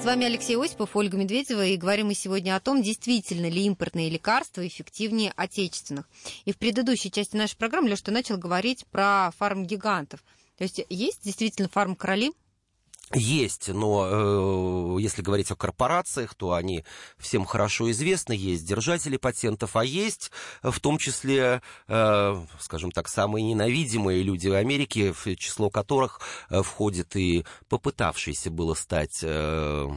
С 0.04 0.06
вами 0.06 0.26
Алексей 0.26 0.54
Осипов, 0.58 0.96
Ольга 0.96 1.16
Медведева, 1.16 1.64
и 1.64 1.78
говорим 1.78 2.08
мы 2.08 2.14
сегодня 2.14 2.56
о 2.56 2.60
том, 2.60 2.82
действительно 2.82 3.48
ли 3.48 3.62
импортные 3.62 4.10
лекарства 4.10 4.66
эффективнее 4.66 5.32
отечественных. 5.34 6.06
И 6.44 6.52
в 6.52 6.58
предыдущей 6.58 7.10
части 7.10 7.36
нашей 7.36 7.56
программы, 7.56 7.88
Леша, 7.88 8.12
начал 8.12 8.36
говорить 8.36 8.84
про 8.88 9.30
фармгигантов. 9.38 10.22
То 10.58 10.64
есть 10.64 10.84
есть 10.90 11.24
действительно 11.24 11.70
фармкороли? 11.70 12.32
Есть, 13.12 13.68
но 13.68 14.96
э, 14.96 15.00
если 15.00 15.22
говорить 15.22 15.50
о 15.50 15.56
корпорациях, 15.56 16.34
то 16.34 16.54
они 16.54 16.84
всем 17.18 17.44
хорошо 17.44 17.90
известны. 17.90 18.32
Есть 18.32 18.66
держатели 18.66 19.18
патентов, 19.18 19.76
а 19.76 19.84
есть 19.84 20.32
в 20.62 20.80
том 20.80 20.98
числе, 20.98 21.60
э, 21.86 22.46
скажем 22.58 22.90
так, 22.90 23.08
самые 23.08 23.44
ненавидимые 23.44 24.22
люди 24.22 24.48
в 24.48 24.54
Америке, 24.54 25.12
в 25.12 25.36
число 25.36 25.70
которых 25.70 26.20
э, 26.48 26.62
входит 26.62 27.14
и 27.16 27.44
попытавшийся 27.68 28.50
было 28.50 28.74
стать... 28.74 29.20
Э, 29.22 29.90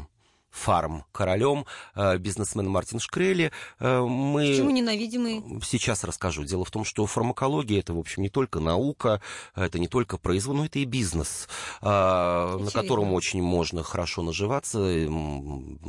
фарм-королем, 0.58 1.65
э, 1.96 2.17
бизнесмен 2.17 2.67
Мартин 2.70 3.00
Шкрелли. 3.00 3.52
Э, 3.80 4.02
мы... 4.02 4.50
Почему 4.50 4.72
ненавидимый? 4.72 5.43
Сейчас 5.63 6.04
расскажу. 6.04 6.43
Дело 6.43 6.65
в 6.65 6.72
том, 6.72 6.84
что 6.84 7.06
фармакология 7.06 7.80
это, 7.80 7.93
в 7.93 8.00
общем, 8.00 8.24
не 8.24 8.30
только 8.30 8.60
наука, 8.60 9.22
это 9.56 9.80
не 9.80 9.88
только 9.88 10.17
производство, 10.17 10.48
но 10.54 10.65
это 10.65 10.80
и 10.80 10.86
бизнес, 10.86 11.50
Очевидно. 11.82 12.65
на 12.65 12.72
котором 12.72 13.13
очень 13.13 13.41
можно 13.41 13.84
хорошо 13.84 14.22
наживаться, 14.22 14.80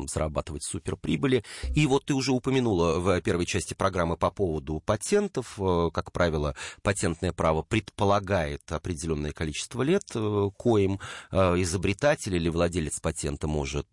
зарабатывать 0.09 0.65
суперприбыли. 0.65 1.45
И 1.75 1.87
вот 1.87 2.07
ты 2.07 2.15
уже 2.15 2.33
упомянула 2.33 2.99
в 2.99 3.21
первой 3.21 3.47
части 3.47 3.75
программы 3.75 4.17
по 4.17 4.31
поводу 4.31 4.81
патентов. 4.85 5.55
Э, 5.59 5.91
как 5.93 6.13
правило, 6.13 6.55
патентное 6.83 7.33
право 7.33 7.63
предполагает 7.63 8.63
определенное 8.73 9.33
количество 9.33 9.83
лет, 9.83 10.05
коим 10.57 10.99
изобретатель 11.33 12.35
или 12.35 12.49
владелец 12.49 12.99
патента 13.01 13.47
может 13.47 13.87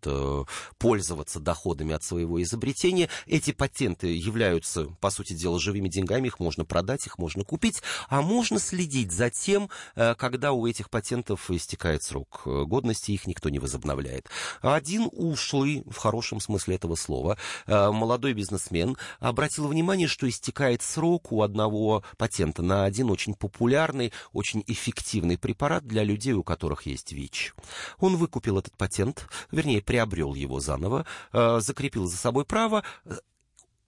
пользоваться 0.78 1.40
доходами 1.40 1.94
от 1.94 2.02
своего 2.02 2.42
изобретения. 2.42 3.08
Эти 3.26 3.52
патенты 3.52 4.14
являются, 4.14 4.86
по 5.00 5.10
сути 5.10 5.32
дела, 5.32 5.58
живыми 5.58 5.88
деньгами, 5.88 6.28
их 6.28 6.40
можно 6.40 6.64
продать, 6.64 7.06
их 7.06 7.18
можно 7.18 7.44
купить, 7.44 7.82
а 8.08 8.22
можно 8.22 8.58
следить 8.58 9.12
за 9.12 9.30
тем, 9.30 9.70
э, 9.94 10.14
когда 10.14 10.52
у 10.52 10.66
этих 10.66 10.90
патентов 10.90 11.50
истекает 11.50 12.02
срок 12.02 12.42
э, 12.46 12.64
годности, 12.64 13.12
их 13.12 13.26
никто 13.26 13.48
не 13.48 13.58
возобновляет. 13.58 14.28
Один 14.60 15.08
ушлый, 15.12 15.82
в 15.86 15.96
хорошем 15.96 16.40
смысле 16.40 16.76
этого 16.76 16.94
слова, 16.94 17.38
э, 17.66 17.90
молодой 17.90 18.32
бизнесмен 18.32 18.96
обратил 19.20 19.68
внимание, 19.68 20.08
что 20.08 20.28
истекает 20.28 20.82
срок 20.82 21.32
у 21.32 21.42
одного 21.42 22.04
патента 22.16 22.62
на 22.62 22.84
один 22.84 23.10
очень 23.10 23.34
популярный, 23.34 24.12
очень 24.32 24.62
эффективный 24.66 25.38
препарат 25.38 25.86
для 25.86 26.04
людей, 26.04 26.32
у 26.32 26.42
которых 26.42 26.86
есть 26.86 27.12
ВИЧ. 27.12 27.54
Он 27.98 28.16
выкупил 28.16 28.58
этот 28.58 28.76
патент, 28.76 29.28
вернее, 29.50 29.82
приобрел 29.82 30.34
его 30.34 30.45
его 30.46 30.60
заново, 30.60 31.04
э, 31.32 31.60
закрепил 31.60 32.06
за 32.06 32.16
собой 32.16 32.44
право, 32.44 32.82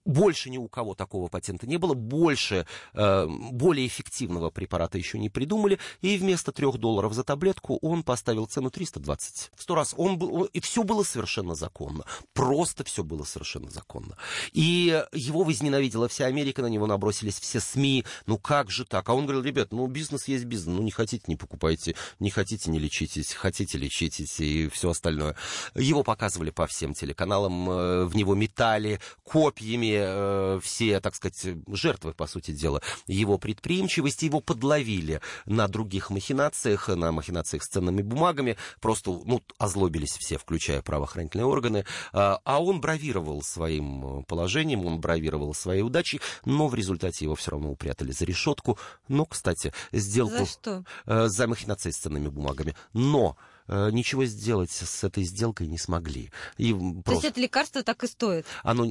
больше 0.08 0.48
ни 0.48 0.56
у 0.56 0.68
кого 0.68 0.94
такого 0.94 1.28
патента 1.28 1.66
не 1.66 1.76
было, 1.76 1.94
больше, 1.94 2.66
э, 2.94 3.26
более 3.28 3.86
эффективного 3.86 4.50
препарата 4.50 4.96
еще 4.96 5.18
не 5.18 5.28
придумали, 5.28 5.78
и 6.00 6.16
вместо 6.16 6.50
трех 6.50 6.78
долларов 6.78 7.12
за 7.12 7.24
таблетку 7.24 7.78
он 7.82 8.02
поставил 8.02 8.46
цену 8.46 8.70
320. 8.70 9.50
В 9.54 9.62
сто 9.62 9.74
раз. 9.74 9.94
Он 9.96 10.18
был, 10.18 10.44
и 10.44 10.60
все 10.60 10.82
было 10.82 11.02
совершенно 11.02 11.54
законно. 11.54 12.04
Просто 12.32 12.84
все 12.84 13.04
было 13.04 13.24
совершенно 13.24 13.70
законно. 13.70 14.16
И 14.52 15.04
его 15.12 15.44
возненавидела 15.44 16.08
вся 16.08 16.24
Америка, 16.24 16.62
на 16.62 16.68
него 16.68 16.86
набросились 16.86 17.38
все 17.38 17.60
СМИ. 17.60 18.04
Ну 18.26 18.38
как 18.38 18.70
же 18.70 18.86
так? 18.86 19.08
А 19.10 19.14
он 19.14 19.24
говорил, 19.24 19.42
ребят, 19.42 19.72
ну 19.72 19.86
бизнес 19.88 20.26
есть 20.26 20.46
бизнес, 20.46 20.74
ну 20.74 20.82
не 20.82 20.90
хотите, 20.90 21.24
не 21.26 21.36
покупайте, 21.36 21.94
не 22.18 22.30
хотите, 22.30 22.70
не 22.70 22.78
лечитесь, 22.78 23.34
хотите, 23.34 23.76
лечитесь 23.76 24.40
и 24.40 24.68
все 24.68 24.88
остальное. 24.90 25.36
Его 25.74 26.02
показывали 26.02 26.48
по 26.50 26.66
всем 26.66 26.94
телеканалам, 26.94 27.70
э, 27.70 28.04
в 28.04 28.16
него 28.16 28.34
метали 28.34 29.00
копьями, 29.22 29.97
э, 30.04 30.60
все, 30.62 31.00
так 31.00 31.14
сказать, 31.14 31.56
жертвы, 31.68 32.14
по 32.14 32.26
сути 32.26 32.50
дела, 32.50 32.82
его 33.06 33.38
предприимчивости, 33.38 34.26
его 34.26 34.40
подловили 34.40 35.20
на 35.46 35.68
других 35.68 36.10
махинациях, 36.10 36.88
на 36.88 37.12
махинациях 37.12 37.62
с 37.62 37.68
ценными 37.68 38.02
бумагами, 38.02 38.56
просто, 38.80 39.10
ну, 39.24 39.42
озлобились 39.58 40.16
все, 40.18 40.38
включая 40.38 40.82
правоохранительные 40.82 41.46
органы, 41.46 41.84
а, 42.12 42.40
а 42.44 42.62
он 42.62 42.80
бравировал 42.80 43.42
своим 43.42 44.24
положением, 44.24 44.86
он 44.86 45.00
бравировал 45.00 45.54
своей 45.54 45.82
удачей, 45.82 46.20
но 46.44 46.68
в 46.68 46.74
результате 46.74 47.24
его 47.24 47.34
все 47.34 47.52
равно 47.52 47.70
упрятали 47.70 48.12
за 48.12 48.24
решетку. 48.24 48.78
Но, 49.08 49.24
кстати, 49.24 49.72
сделку... 49.92 50.38
За 50.38 50.46
что? 50.46 50.84
Э, 51.06 51.28
за 51.28 51.46
махинации 51.46 51.90
с 51.90 51.96
ценными 51.96 52.28
бумагами. 52.28 52.74
Но 52.92 53.36
ничего 53.68 54.24
сделать 54.24 54.70
с 54.70 55.04
этой 55.04 55.24
сделкой 55.24 55.66
не 55.66 55.78
смогли. 55.78 56.30
И 56.56 56.72
просто... 56.72 57.02
То 57.04 57.12
есть 57.12 57.24
это 57.24 57.40
лекарство 57.40 57.82
так 57.82 58.02
и 58.04 58.06
стоит? 58.06 58.46
Оно, 58.62 58.86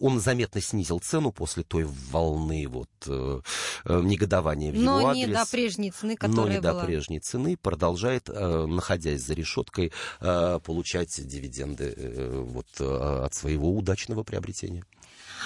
он 0.00 0.20
заметно 0.20 0.60
снизил 0.60 0.98
цену 1.00 1.32
после 1.32 1.62
той 1.62 1.84
волны 1.84 2.66
вот, 2.68 2.88
э, 3.06 3.40
э 3.84 4.00
негодования 4.02 4.72
в 4.72 4.76
Но 4.76 4.98
его 4.98 5.08
адрес. 5.08 5.26
Но 5.26 5.28
не 5.28 5.34
до 5.34 5.50
прежней 5.50 5.90
цены, 5.90 6.16
которая 6.16 6.46
Но 6.46 6.52
не 6.52 6.60
была. 6.60 6.80
до 6.80 6.86
прежней 6.86 7.20
цены. 7.20 7.56
Продолжает, 7.56 8.28
э, 8.28 8.66
находясь 8.66 9.22
за 9.22 9.34
решеткой, 9.34 9.92
э, 10.20 10.60
получать 10.64 11.26
дивиденды 11.26 11.94
э, 11.96 12.40
вот, 12.44 12.66
э, 12.80 13.24
от 13.24 13.34
своего 13.34 13.74
удачного 13.76 14.22
приобретения. 14.22 14.84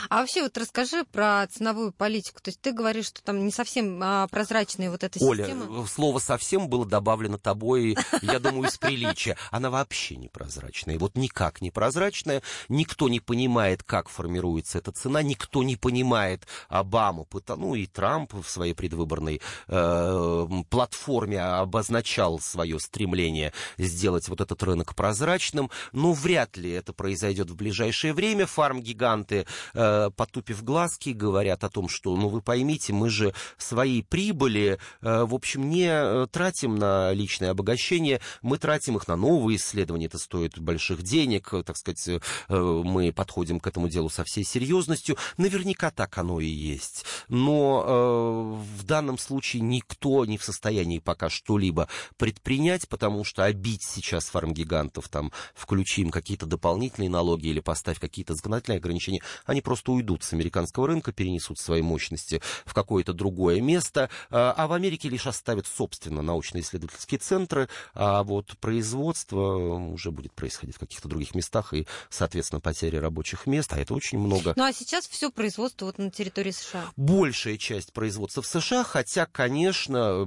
А 0.08 0.20
вообще 0.20 0.42
вот 0.42 0.56
расскажи 0.56 1.04
про 1.04 1.46
ценовую 1.46 1.92
политику. 1.92 2.40
То 2.40 2.48
есть 2.50 2.60
ты 2.60 2.72
говоришь, 2.72 3.06
что 3.06 3.22
там 3.22 3.44
не 3.44 3.52
совсем 3.52 4.00
а, 4.02 4.26
прозрачная 4.28 4.90
вот 4.90 5.04
эта 5.04 5.22
Оля, 5.24 5.44
система. 5.44 5.78
Оля, 5.78 5.86
слово 5.86 6.18
«совсем» 6.18 6.68
было 6.68 6.86
добавлено 6.86 7.38
тобой, 7.38 7.96
я 8.22 8.38
думаю, 8.38 8.68
из 8.68 8.78
приличия. 8.78 9.36
Она 9.50 9.70
вообще 9.70 10.16
не 10.16 10.28
прозрачная. 10.28 10.98
Вот 10.98 11.16
никак 11.16 11.60
не 11.60 11.70
прозрачная. 11.70 12.42
Никто 12.68 13.08
не 13.08 13.20
понимает, 13.20 13.82
как 13.82 14.08
формируется 14.08 14.78
эта 14.78 14.92
цена. 14.92 15.22
Никто 15.22 15.62
не 15.62 15.76
понимает 15.76 16.46
Обаму, 16.68 17.26
ну 17.56 17.74
и 17.74 17.86
Трамп 17.86 18.34
в 18.34 18.48
своей 18.48 18.74
предвыборной 18.74 19.40
э, 19.68 20.46
платформе 20.70 21.40
обозначал 21.40 22.38
свое 22.40 22.78
стремление 22.78 23.52
сделать 23.76 24.28
вот 24.28 24.40
этот 24.40 24.62
рынок 24.62 24.94
прозрачным. 24.94 25.70
Но 25.92 26.12
вряд 26.12 26.56
ли 26.56 26.70
это 26.70 26.92
произойдет 26.92 27.50
в 27.50 27.56
ближайшее 27.56 28.12
время. 28.12 28.46
Фарм-гиганты 28.46 29.46
э, 29.74 29.87
Э, 29.88 30.10
потупив 30.14 30.62
глазки, 30.64 31.10
говорят 31.10 31.64
о 31.64 31.70
том, 31.70 31.88
что, 31.88 32.16
ну, 32.16 32.28
вы 32.28 32.40
поймите, 32.42 32.92
мы 32.92 33.08
же 33.10 33.32
свои 33.56 34.02
прибыли, 34.02 34.78
э, 35.00 35.24
в 35.24 35.34
общем, 35.34 35.68
не 35.70 35.88
э, 35.88 36.26
тратим 36.30 36.76
на 36.76 37.12
личное 37.12 37.50
обогащение, 37.50 38.20
мы 38.42 38.58
тратим 38.58 38.96
их 38.96 39.08
на 39.08 39.16
новые 39.16 39.56
исследования, 39.56 40.06
это 40.06 40.18
стоит 40.18 40.58
больших 40.58 41.02
денег, 41.02 41.54
так 41.64 41.76
сказать, 41.76 42.22
мы 42.48 43.12
подходим 43.12 43.60
к 43.60 43.66
этому 43.66 43.88
делу 43.88 44.08
со 44.08 44.24
всей 44.24 44.44
серьезностью. 44.44 45.16
Наверняка 45.36 45.90
так 45.90 46.16
оно 46.18 46.40
и 46.40 46.46
есть. 46.46 47.04
Но 47.28 48.58
в 48.76 48.84
данном 48.84 49.18
случае 49.18 49.62
никто 49.62 50.24
не 50.24 50.38
в 50.38 50.44
состоянии 50.44 50.98
пока 50.98 51.28
что-либо 51.28 51.88
предпринять, 52.16 52.88
потому 52.88 53.24
что 53.24 53.44
обить 53.44 53.82
сейчас 53.82 54.26
фармгигантов, 54.26 55.08
там, 55.08 55.32
включим 55.54 56.10
какие-то 56.10 56.46
дополнительные 56.46 57.10
налоги 57.10 57.48
или 57.48 57.60
поставь 57.60 58.00
какие-то 58.00 58.34
законодательные 58.34 58.78
ограничения, 58.78 59.22
они 59.46 59.60
просто 59.60 59.77
уйдут 59.86 60.22
с 60.22 60.32
американского 60.32 60.86
рынка, 60.86 61.12
перенесут 61.12 61.58
свои 61.58 61.82
мощности 61.82 62.40
в 62.64 62.74
какое-то 62.74 63.12
другое 63.12 63.60
место, 63.60 64.10
а, 64.30 64.52
а 64.56 64.66
в 64.66 64.72
Америке 64.72 65.08
лишь 65.08 65.26
оставят, 65.26 65.66
собственно, 65.66 66.22
научно-исследовательские 66.22 67.18
центры, 67.18 67.68
а 67.94 68.22
вот 68.22 68.56
производство 68.58 69.38
уже 69.38 70.10
будет 70.10 70.32
происходить 70.32 70.76
в 70.76 70.78
каких-то 70.78 71.08
других 71.08 71.34
местах, 71.34 71.74
и, 71.74 71.86
соответственно, 72.10 72.60
потеря 72.60 73.00
рабочих 73.00 73.46
мест, 73.46 73.72
а 73.72 73.78
это 73.78 73.94
очень 73.94 74.18
много. 74.18 74.54
Ну 74.56 74.64
а 74.64 74.72
сейчас 74.72 75.06
все 75.06 75.30
производство 75.30 75.86
вот 75.86 75.98
на 75.98 76.10
территории 76.10 76.50
США? 76.50 76.84
Большая 76.96 77.56
часть 77.56 77.92
производства 77.92 78.42
в 78.42 78.46
США, 78.46 78.84
хотя, 78.84 79.26
конечно, 79.26 80.22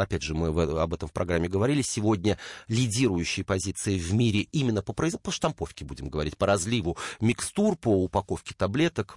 опять 0.00 0.22
же, 0.22 0.34
мы 0.34 0.48
об 0.48 0.94
этом 0.94 1.08
в 1.08 1.12
программе 1.12 1.48
говорили, 1.48 1.82
сегодня 1.82 2.38
лидирующие 2.68 3.44
позиции 3.44 3.98
в 3.98 4.12
мире 4.14 4.40
именно 4.52 4.82
по 4.82 4.92
производству, 4.92 5.30
по 5.30 5.32
штамповке, 5.32 5.84
будем 5.84 6.08
говорить, 6.08 6.36
по 6.36 6.46
разливу 6.46 6.96
микстур, 7.20 7.76
по 7.76 8.04
упаковке 8.04 8.54
таблеток, 8.54 8.69
таблеток 8.70 9.16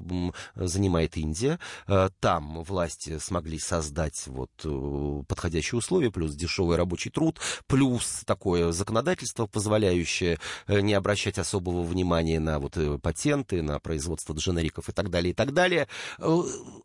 занимает 0.55 1.15
Индия. 1.15 1.59
Э, 1.87 2.09
там 2.19 2.63
власти 2.63 3.19
смогли 3.19 3.59
создать 3.59 4.25
вот 4.25 4.49
э, 4.63 5.23
подходящие 5.27 5.77
условия, 5.77 6.09
плюс 6.09 6.33
дешевый 6.33 6.75
рабочий 6.75 7.11
труд, 7.11 7.39
плюс 7.67 8.23
такое 8.25 8.71
законодательство, 8.71 9.45
позволяющее 9.45 10.39
э, 10.65 10.81
не 10.81 10.95
обращать 10.95 11.37
особого 11.37 11.83
внимания 11.83 12.39
на 12.39 12.57
вот 12.57 12.77
патенты, 13.03 13.61
на 13.61 13.79
производство 13.79 14.33
дженериков 14.33 14.89
и 14.89 14.91
так 14.91 15.11
далее, 15.11 15.31
и 15.31 15.35
так 15.35 15.53
далее. 15.53 15.87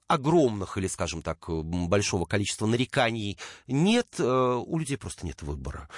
Огромных 0.07 0.76
или, 0.76 0.88
скажем 0.88 1.22
так, 1.22 1.48
большого 1.48 2.26
количества 2.26 2.66
нареканий 2.66 3.38
нет, 3.66 4.20
у 4.20 4.78
людей 4.78 4.96
просто 4.96 5.26
нет 5.26 5.42
выбора. 5.42 5.88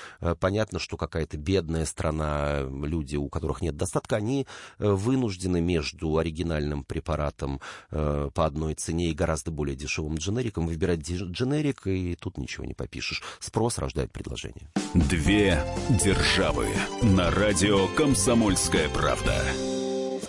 Понятно, 0.41 0.79
что 0.79 0.97
какая-то 0.97 1.37
бедная 1.37 1.85
страна, 1.85 2.61
люди, 2.61 3.17
у 3.17 3.29
которых 3.29 3.61
нет 3.61 3.77
достатка, 3.77 4.17
они 4.17 4.47
вынуждены 4.79 5.61
между 5.61 6.19
оригинальным 6.19 6.60
оригинальным 6.61 6.85
препаратом 6.85 7.61
э, 7.91 8.31
по 8.33 8.47
одной 8.47 8.75
цене 8.75 9.11
и 9.11 9.15
гораздо 9.15 9.51
более 9.51 9.77
дешевым 9.77 10.17
дженериком, 10.17 10.67
выбирать 10.67 11.01
дженерик, 11.01 11.87
и 11.87 12.17
тут 12.17 12.39
ничего 12.39 12.65
не 12.65 12.75
попишешь. 12.75 13.23
Спрос 13.41 13.79
рождает 13.79 14.13
предложение. 14.13 14.69
Две 14.95 15.63
державы 16.03 16.69
на 17.03 17.31
радио 17.31 17.89
«Комсомольская 17.97 18.89
правда». 18.91 19.35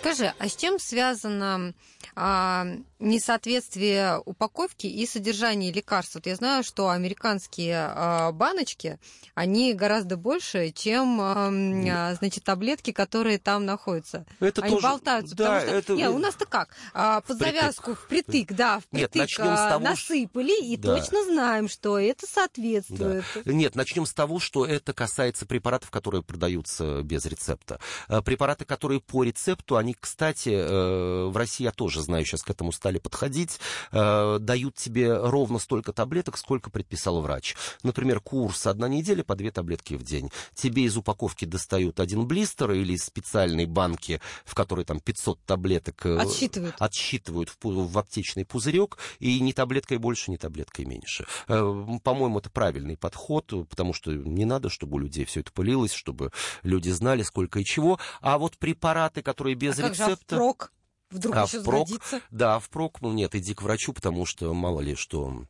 Скажи, 0.02 0.34
а 0.36 0.48
с 0.48 0.56
чем 0.56 0.80
связано 0.80 1.74
а, 2.16 2.66
несоответствие 2.98 4.20
упаковки 4.24 4.88
и 4.88 5.06
содержания 5.06 5.70
лекарств? 5.70 6.16
Вот 6.16 6.26
я 6.26 6.34
знаю, 6.34 6.64
что 6.64 6.90
американские 6.90 7.76
а, 7.76 8.32
баночки, 8.32 8.98
они 9.36 9.74
гораздо 9.74 10.16
больше, 10.16 10.72
чем, 10.72 11.20
а, 11.20 12.14
значит, 12.18 12.42
таблетки, 12.42 12.90
которые 12.90 13.38
там 13.38 13.64
находятся. 13.64 14.26
Это 14.40 14.62
они 14.62 14.74
тоже... 14.74 14.88
болтаются, 14.88 15.36
да, 15.36 15.44
потому 15.44 15.60
что... 15.60 15.76
Это... 15.76 15.92
Нет, 15.94 16.10
у 16.10 16.18
нас-то 16.18 16.46
как? 16.46 16.70
А, 16.94 17.20
под 17.20 17.36
впритык. 17.36 17.60
завязку, 17.60 17.94
впритык, 17.94 18.52
да, 18.52 18.80
впритык 18.80 19.14
Нет, 19.14 19.30
а, 19.38 19.70
того, 19.70 19.84
насыпали, 19.84 20.64
и 20.64 20.76
да. 20.76 20.96
точно 20.96 21.24
знаем, 21.26 21.68
что 21.68 21.96
это 21.96 22.26
соответствует. 22.26 23.24
Да. 23.36 23.52
Нет, 23.52 23.76
начнем 23.76 24.06
с 24.06 24.12
того, 24.12 24.40
что 24.40 24.66
это 24.66 24.92
касается 24.92 25.46
препаратов, 25.46 25.92
которые 25.92 26.24
продаются 26.24 27.02
без 27.02 27.24
рецепта. 27.24 27.78
А, 28.08 28.20
препараты, 28.20 28.64
которые 28.64 29.00
по 29.00 29.22
рецепту, 29.22 29.76
они 29.76 29.91
кстати, 29.98 30.50
э, 30.50 31.26
в 31.26 31.36
России 31.36 31.64
я 31.64 31.72
тоже 31.72 32.02
знаю, 32.02 32.24
сейчас 32.24 32.42
к 32.42 32.50
этому 32.50 32.72
стали 32.72 32.98
подходить, 32.98 33.58
э, 33.92 34.38
дают 34.40 34.76
тебе 34.76 35.16
ровно 35.16 35.58
столько 35.58 35.92
таблеток, 35.92 36.38
сколько 36.38 36.70
предписал 36.70 37.20
врач. 37.20 37.56
Например, 37.82 38.20
курс 38.20 38.66
одна 38.66 38.88
неделя 38.88 39.24
по 39.24 39.34
две 39.34 39.50
таблетки 39.50 39.94
в 39.94 40.02
день. 40.02 40.30
Тебе 40.54 40.84
из 40.84 40.96
упаковки 40.96 41.44
достают 41.44 42.00
один 42.00 42.26
блистер 42.26 42.72
или 42.72 42.94
из 42.94 43.04
специальной 43.04 43.66
банки, 43.66 44.20
в 44.44 44.54
которой 44.54 44.84
там 44.84 45.00
500 45.00 45.40
таблеток 45.44 46.06
э, 46.06 46.18
отсчитывают, 46.18 46.74
отсчитывают 46.78 47.50
в, 47.50 47.56
в 47.62 47.98
аптечный 47.98 48.44
пузырек, 48.44 48.98
и 49.18 49.40
ни 49.40 49.52
таблеткой 49.52 49.98
больше, 49.98 50.30
ни 50.30 50.36
таблеткой 50.36 50.84
меньше. 50.84 51.26
По-моему, 51.46 52.38
это 52.38 52.50
правильный 52.50 52.96
подход, 52.96 53.52
потому 53.68 53.92
что 53.92 54.12
не 54.12 54.44
надо, 54.44 54.68
чтобы 54.68 54.96
у 54.96 54.98
людей 54.98 55.24
все 55.24 55.40
это 55.40 55.52
пылилось, 55.52 55.92
чтобы 55.92 56.32
люди 56.62 56.90
знали, 56.90 57.22
сколько 57.22 57.60
и 57.60 57.64
чего. 57.64 57.98
А 58.20 58.38
вот 58.38 58.58
препараты, 58.58 59.22
которые 59.22 59.54
без 59.54 59.78
а 59.82 59.88
рецепта... 59.88 60.06
Как 60.06 60.08
же 60.08 60.16
впрок? 60.16 60.72
Вдруг 61.10 61.36
а 61.36 61.42
еще 61.44 61.60
впрок, 61.60 61.88
сгодится? 61.88 62.20
Да, 62.30 62.58
впрок, 62.58 63.02
ну 63.02 63.12
нет, 63.12 63.34
иди 63.34 63.54
к 63.54 63.62
врачу, 63.62 63.92
потому 63.92 64.24
что 64.24 64.52
мало 64.54 64.80
ли 64.80 64.94
что 64.94 65.44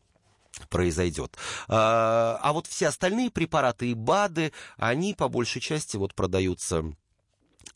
произойдет. 0.68 1.37
А, 1.68 2.38
а 2.42 2.53
вот 2.53 2.66
все 2.66 2.88
остальные 2.88 3.31
препараты 3.31 3.90
и 3.90 3.95
БАДы, 3.95 4.53
они 4.77 5.14
по 5.14 5.29
большей 5.29 5.61
части 5.61 5.97
вот 5.97 6.14
продаются 6.14 6.85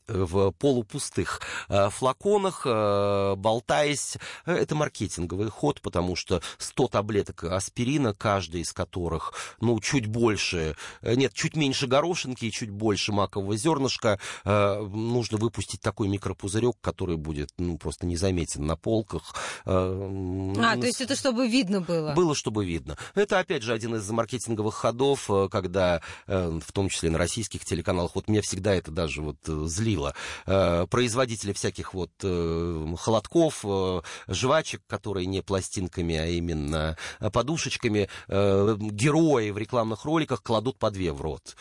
в 0.09 0.53
полупустых 0.53 1.41
э, 1.69 1.91
флаконах, 1.91 2.63
э, 2.65 3.35
болтаясь. 3.37 4.17
Это 4.45 4.75
маркетинговый 4.75 5.49
ход, 5.51 5.81
потому 5.81 6.17
что 6.17 6.43
100 6.59 6.89
таблеток 6.89 7.45
аспирина, 7.45 8.15
каждая 8.15 8.63
из 8.63 8.73
которых, 8.73 9.33
ну, 9.61 9.81
чуть 9.81 10.07
больше, 10.07 10.77
э, 11.03 11.15
нет, 11.15 11.33
чуть 11.35 11.57
меньше 11.57 11.87
горошинки 11.87 12.45
и 12.45 12.53
чуть 12.53 12.71
больше 12.71 13.13
макового 13.13 13.57
зернышка, 13.57 14.19
нужно 14.45 15.39
выпустить 15.39 15.81
такой 15.81 16.09
микропузырек, 16.09 16.77
который 16.81 17.17
будет, 17.17 17.51
ну, 17.59 17.79
просто 17.79 18.07
незаметен 18.07 18.67
на 18.67 18.77
полках. 18.77 19.35
А, 19.65 20.77
то 20.77 20.87
есть 20.87 21.01
это 21.01 21.17
чтобы 21.17 21.49
видно 21.49 21.81
было? 21.81 22.13
Было, 22.15 22.35
чтобы 22.35 22.65
видно. 22.65 22.97
Это, 23.15 23.39
опять 23.39 23.63
же, 23.63 23.73
один 23.73 23.97
из 23.97 24.09
маркетинговых 24.11 24.75
ходов, 24.75 25.29
когда, 25.51 26.01
в 26.27 26.73
том 26.73 26.89
числе 26.89 27.11
на 27.11 27.19
российских 27.19 27.65
телеканалах, 27.65 28.15
вот 28.15 28.29
меня 28.29 28.43
всегда 28.43 28.75
это 28.75 28.91
даже 28.91 29.23
вот 29.23 29.39
злило, 29.77 30.15
э, 30.47 30.87
производители 30.91 31.53
всяких 31.53 31.95
вот 31.95 32.11
э, 32.23 32.95
холодков, 32.99 33.61
э, 33.65 34.01
жвачек, 34.29 34.83
которые 34.87 35.27
не 35.27 35.43
пластинками, 35.43 36.17
а 36.17 36.27
именно 36.27 36.97
подушечками, 37.33 38.09
герои 38.29 39.51
в 39.51 39.59
рекламных 39.59 40.05
роликах 40.05 40.43
кладут 40.43 40.79
по 40.79 40.91
две 40.91 41.13
в 41.13 41.21
рот. 41.21 41.57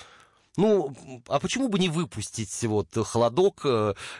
Ну, 0.57 0.95
а 1.27 1.39
почему 1.39 1.67
бы 1.67 1.79
не 1.79 1.89
выпустить 1.89 2.63
вот 2.63 2.87
холодок, 3.05 3.65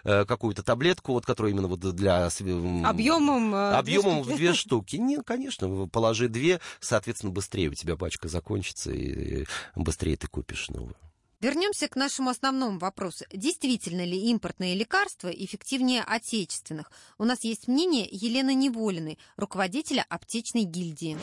какую-то 0.04 0.64
таблетку, 0.64 1.14
вот, 1.14 1.26
которая 1.26 1.54
именно 1.54 1.70
вот 1.70 1.80
для... 1.80 2.26
Объемом, 2.26 3.56
объемом 3.56 4.22
в 4.22 4.36
две 4.36 4.54
штуки? 4.62 4.98
Нет, 4.98 5.22
конечно, 5.26 5.88
положи 5.88 6.28
две, 6.28 6.60
соответственно, 6.82 7.32
быстрее 7.32 7.70
у 7.70 7.74
тебя 7.74 7.96
пачка 7.96 8.28
закончится, 8.28 8.92
и 8.92 9.46
быстрее 9.76 10.18
ты 10.18 10.28
купишь 10.28 10.70
новую. 10.70 10.96
Вернемся 11.42 11.90
к 11.90 11.98
нашему 11.98 12.30
основному 12.30 12.80
вопросу. 12.80 13.26
Действительно 13.30 14.06
ли 14.06 14.32
импортные 14.32 14.74
лекарства 14.74 15.28
эффективнее 15.28 16.02
отечественных? 16.08 16.90
У 17.18 17.26
нас 17.26 17.44
есть 17.44 17.68
мнение 17.68 18.08
Елены 18.10 18.54
Неволиной, 18.54 19.20
руководителя 19.36 20.06
аптечной 20.10 20.64
гильдии. 20.64 21.18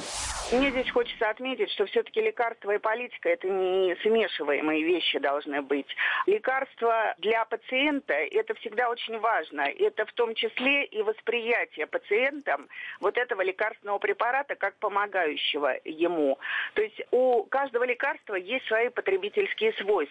Мне 0.52 0.70
здесь 0.70 0.90
хочется 0.90 1.30
отметить, 1.30 1.70
что 1.70 1.86
все-таки 1.86 2.20
лекарства 2.20 2.72
и 2.72 2.78
политика– 2.78 3.28
это 3.30 3.48
не 3.48 3.96
смешиваемые 4.02 4.84
вещи 4.84 5.18
должны 5.18 5.62
быть. 5.62 5.86
Лекарства 6.26 7.14
для 7.18 7.46
пациента– 7.46 8.12
это 8.30 8.52
всегда 8.56 8.90
очень 8.90 9.18
важно. 9.18 9.62
Это 9.62 10.04
в 10.04 10.12
том 10.12 10.34
числе 10.34 10.84
и 10.84 11.00
восприятие 11.02 11.86
пациентом 11.86 12.68
вот 13.00 13.16
этого 13.16 13.40
лекарственного 13.40 13.98
препарата 13.98 14.54
как 14.56 14.76
помогающего 14.76 15.78
ему. 15.86 16.38
То 16.74 16.82
есть 16.82 17.00
у 17.10 17.44
каждого 17.44 17.84
лекарства 17.84 18.34
есть 18.34 18.66
свои 18.66 18.90
потребительские 18.90 19.72
свойства. 19.80 20.01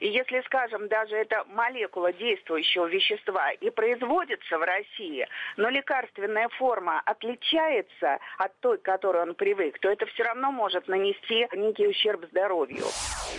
И 0.00 0.08
если, 0.08 0.42
скажем, 0.46 0.88
даже 0.88 1.16
это 1.16 1.44
молекула 1.48 2.12
действующего 2.12 2.86
вещества 2.86 3.52
и 3.52 3.70
производится 3.70 4.58
в 4.58 4.62
России, 4.62 5.26
но 5.56 5.68
лекарственная 5.68 6.48
форма 6.50 7.00
отличается 7.04 8.18
от 8.38 8.58
той, 8.60 8.78
к 8.78 8.82
которой 8.82 9.22
он 9.22 9.34
привык, 9.34 9.78
то 9.80 9.88
это 9.88 10.06
все 10.06 10.24
равно 10.24 10.50
может 10.50 10.88
нанести 10.88 11.46
некий 11.54 11.86
ущерб 11.88 12.24
здоровью. 12.30 12.84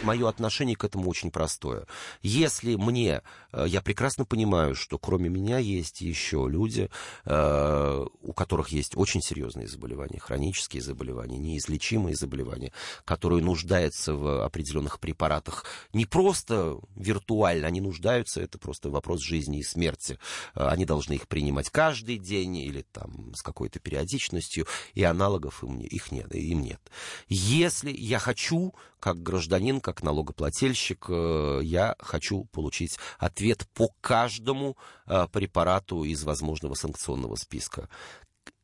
Мое 0.03 0.27
отношение 0.29 0.75
к 0.75 0.83
этому 0.83 1.09
очень 1.09 1.31
простое. 1.31 1.85
Если 2.21 2.75
мне, 2.75 3.21
э, 3.53 3.65
я 3.67 3.81
прекрасно 3.81 4.25
понимаю, 4.25 4.75
что 4.75 4.97
кроме 4.97 5.29
меня 5.29 5.57
есть 5.57 6.01
еще 6.01 6.47
люди, 6.49 6.89
э, 7.25 8.05
которых 8.37 8.69
есть 8.69 8.95
очень 8.95 9.21
серьезные 9.21 9.67
заболевания, 9.67 10.19
хронические 10.19 10.81
заболевания, 10.81 11.37
неизлечимые 11.37 12.15
заболевания, 12.15 12.71
которые 13.03 13.43
нуждаются 13.43 14.13
в 14.13 14.45
определенных 14.45 14.99
препаратах 14.99 15.65
не 15.91 16.05
просто 16.05 16.77
виртуально, 16.95 17.67
они 17.67 17.81
нуждаются, 17.81 18.41
это 18.41 18.57
просто 18.57 18.89
вопрос 18.89 19.21
жизни 19.21 19.59
и 19.59 19.63
смерти. 19.63 20.19
Э, 20.55 20.67
они 20.67 20.85
должны 20.85 21.13
их 21.13 21.27
принимать 21.27 21.69
каждый 21.69 22.17
день 22.17 22.57
или 22.57 22.83
там 22.91 23.33
с 23.35 23.41
какой-то 23.41 23.79
периодичностью, 23.79 24.67
и 24.93 25.03
аналогов 25.03 25.63
им, 25.63 25.79
их 25.79 26.11
нет 26.11 26.33
им 26.47 26.61
нет. 26.61 26.81
Если 27.27 27.91
я 27.91 28.19
хочу, 28.19 28.73
как 28.99 29.21
гражданин, 29.21 29.81
как 29.81 30.03
налогоплательщик, 30.03 31.05
э, 31.09 31.61
я 31.63 31.95
хочу 31.99 32.45
получить 32.45 32.97
ответ 33.17 33.67
по 33.73 33.89
каждому 34.01 34.77
э, 35.05 35.27
препарату 35.31 36.03
из 36.03 36.23
возможного 36.23 36.75
санкционного 36.75 37.35
списка. 37.35 37.89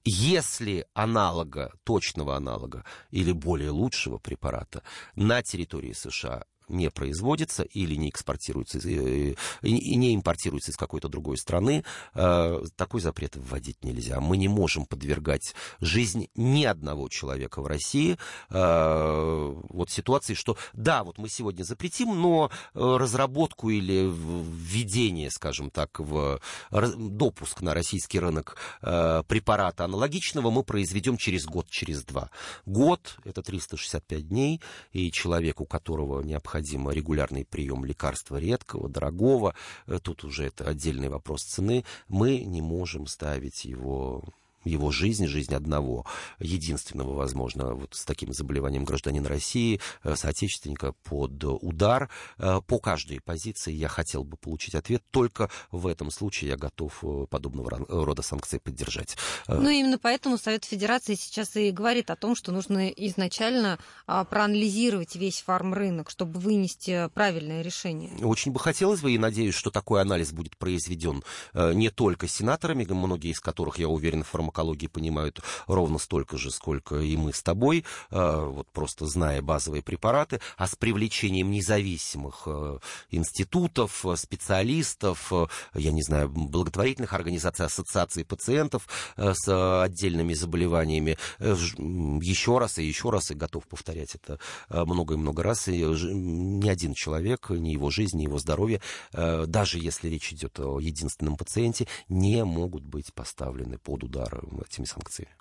Если 0.05 0.85
аналога, 0.93 1.71
точного 1.83 2.35
аналога 2.35 2.85
или 3.09 3.31
более 3.31 3.69
лучшего 3.69 4.17
препарата 4.17 4.83
на 5.15 5.41
территории 5.41 5.93
США 5.93 6.43
не 6.67 6.89
производится 6.89 7.63
или 7.63 7.95
не 7.95 8.09
экспортируется, 8.09 8.79
э, 8.79 9.35
и 9.61 9.95
не 9.95 10.15
импортируется 10.15 10.71
из 10.71 10.77
какой-то 10.77 11.09
другой 11.09 11.37
страны, 11.37 11.83
э, 12.13 12.63
такой 12.75 13.01
запрет 13.01 13.35
вводить 13.35 13.83
нельзя. 13.83 14.19
Мы 14.19 14.37
не 14.37 14.47
можем 14.47 14.85
подвергать 14.85 15.53
жизнь 15.79 16.29
ни 16.35 16.63
одного 16.63 17.09
человека 17.09 17.61
в 17.61 17.67
России 17.67 18.17
э, 18.49 19.53
вот 19.69 19.89
ситуации, 19.89 20.33
что 20.33 20.57
да, 20.73 21.03
вот 21.03 21.17
мы 21.17 21.29
сегодня 21.29 21.63
запретим, 21.63 22.19
но 22.19 22.51
разработку 22.73 23.69
или 23.69 24.09
введение, 24.09 25.29
скажем 25.31 25.69
так, 25.69 25.99
в 25.99 26.39
допуск 26.71 27.61
на 27.61 27.73
российский 27.73 28.19
рынок 28.19 28.57
препарата 28.81 29.85
аналогичного 29.85 30.51
мы 30.51 30.63
произведем 30.63 31.17
через 31.17 31.45
год, 31.45 31.69
через 31.69 32.03
два. 32.03 32.29
Год— 32.65 33.17
это 33.23 33.41
365 33.41 34.27
дней, 34.27 34.61
и 34.91 35.11
человек, 35.11 35.61
у 35.61 35.65
которого 35.65 36.21
необходимо 36.21 36.52
необходим 36.53 36.89
регулярный 36.89 37.45
прием 37.45 37.85
лекарства 37.85 38.37
редкого, 38.37 38.89
дорогого, 38.89 39.55
э, 39.87 39.99
тут 40.01 40.23
уже 40.23 40.45
это 40.45 40.67
отдельный 40.67 41.09
вопрос 41.09 41.43
цены, 41.43 41.83
мы 42.07 42.39
не 42.39 42.61
можем 42.61 43.07
ставить 43.07 43.65
его 43.65 44.23
его 44.63 44.91
жизнь, 44.91 45.27
жизнь 45.27 45.53
одного, 45.53 46.05
единственного, 46.39 47.13
возможно, 47.13 47.73
вот 47.73 47.95
с 47.95 48.05
таким 48.05 48.33
заболеванием 48.33 48.85
гражданина 48.85 49.29
России, 49.29 49.79
э, 50.03 50.15
соотечественника 50.15 50.93
под 51.03 51.43
удар. 51.43 52.09
Э, 52.37 52.61
по 52.65 52.79
каждой 52.79 53.21
позиции 53.21 53.71
я 53.71 53.87
хотел 53.87 54.23
бы 54.23 54.37
получить 54.37 54.75
ответ. 54.75 55.03
Только 55.11 55.49
в 55.71 55.87
этом 55.87 56.11
случае 56.11 56.51
я 56.51 56.57
готов 56.57 56.99
э, 57.03 57.25
подобного 57.29 57.85
рода 57.87 58.21
санкции 58.21 58.57
поддержать. 58.57 59.17
Ну, 59.47 59.69
именно 59.69 59.97
поэтому 59.97 60.37
Совет 60.37 60.65
Федерации 60.65 61.15
сейчас 61.15 61.55
и 61.55 61.71
говорит 61.71 62.09
о 62.09 62.15
том, 62.15 62.35
что 62.35 62.51
нужно 62.51 62.89
изначально 62.89 63.79
а, 64.07 64.23
проанализировать 64.23 65.15
весь 65.15 65.41
фармрынок, 65.41 66.09
чтобы 66.09 66.39
вынести 66.39 67.09
правильное 67.13 67.61
решение. 67.61 68.11
Очень 68.21 68.51
бы 68.51 68.59
хотелось 68.59 69.01
бы, 69.01 69.11
и 69.11 69.17
надеюсь, 69.17 69.55
что 69.55 69.71
такой 69.71 70.01
анализ 70.01 70.31
будет 70.31 70.57
произведен 70.57 71.23
не 71.53 71.89
только 71.89 72.27
сенаторами, 72.27 72.85
многие 72.93 73.31
из 73.31 73.39
которых, 73.39 73.79
я 73.79 73.87
уверен, 73.87 74.23
в 74.23 74.27
фармакологии 74.53 74.87
понимают 74.87 75.41
ровно 75.67 75.97
столько 75.97 76.37
же, 76.37 76.51
сколько 76.51 76.95
и 76.95 77.17
мы 77.17 77.33
с 77.33 77.41
тобой, 77.41 77.83
вот 78.11 78.67
просто 78.71 79.05
зная 79.07 79.41
базовые 79.41 79.81
препараты, 79.81 80.39
а 80.57 80.67
с 80.67 80.75
привлечением 80.75 81.51
независимых 81.51 82.43
э, 82.45 82.79
институтов, 83.09 84.05
э, 84.05 84.15
специалистов, 84.15 85.31
э, 85.31 85.47
я 85.75 85.91
не 85.91 86.03
знаю, 86.03 86.29
благотворительных 86.29 87.13
организаций, 87.13 87.65
ассоциаций 87.65 88.25
пациентов 88.25 88.87
с 89.17 89.83
отдельными 89.83 90.33
заболеваниями. 90.33 91.17
Еще 91.39 92.57
раз 92.57 92.77
и 92.77 92.85
еще 92.85 93.09
раз, 93.09 93.31
и 93.31 93.35
готов 93.35 93.67
повторять 93.67 94.15
это 94.15 94.39
много 94.69 95.15
и 95.15 95.17
много 95.17 95.43
раз, 95.43 95.67
и 95.67 95.83
ни 95.83 96.69
один 96.69 96.93
человек, 96.93 97.49
ни 97.49 97.69
его 97.69 97.89
жизнь, 97.89 98.17
ни 98.17 98.23
его 98.23 98.37
здоровье, 98.37 98.81
даже 99.11 99.79
если 99.79 100.09
речь 100.09 100.31
идет 100.33 100.59
о 100.59 100.79
единственном 100.79 101.37
пациенте, 101.37 101.87
не 102.09 102.43
могут 102.43 102.83
быть 102.83 103.13
поставлены 103.13 103.77
под 103.77 104.03
удар 104.03 104.42
этими 104.65 104.85
санкциями. 104.85 105.31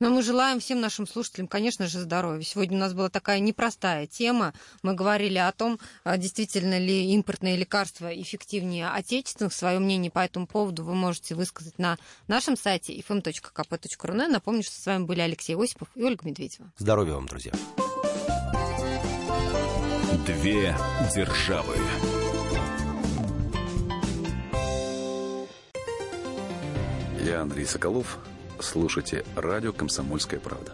Но 0.00 0.10
мы 0.10 0.22
желаем 0.22 0.58
всем 0.58 0.80
нашим 0.80 1.06
слушателям, 1.06 1.46
конечно 1.46 1.86
же, 1.86 2.00
здоровья. 2.00 2.42
Сегодня 2.42 2.76
у 2.76 2.80
нас 2.80 2.92
была 2.92 3.08
такая 3.08 3.38
непростая 3.38 4.08
тема. 4.08 4.52
Мы 4.82 4.94
говорили 4.94 5.38
о 5.38 5.52
том, 5.52 5.78
а, 6.02 6.16
действительно 6.16 6.76
ли 6.76 7.12
импортные 7.12 7.56
лекарства 7.56 8.08
эффективнее 8.12 8.88
отечественных. 8.88 9.52
Свое 9.52 9.78
мнение 9.78 10.10
по 10.10 10.18
этому 10.18 10.48
поводу 10.48 10.82
вы 10.82 10.96
можете 10.96 11.36
высказать 11.36 11.78
на 11.78 11.98
нашем 12.26 12.56
сайте 12.56 12.98
fm.kp.ru. 12.98 14.26
Напомню, 14.26 14.64
что 14.64 14.74
с 14.74 14.86
вами 14.86 15.04
были 15.04 15.20
Алексей 15.20 15.54
Осипов 15.54 15.88
и 15.94 16.02
Ольга 16.02 16.26
Медведева. 16.26 16.72
Здоровья 16.78 17.12
вам, 17.12 17.26
друзья. 17.26 17.52
Две 20.26 20.76
державы. 21.14 21.76
Я 27.22 27.40
Андрей 27.40 27.66
Соколов. 27.66 28.18
Слушайте 28.58 29.24
радио 29.36 29.72
«Комсомольская 29.72 30.40
правда». 30.40 30.72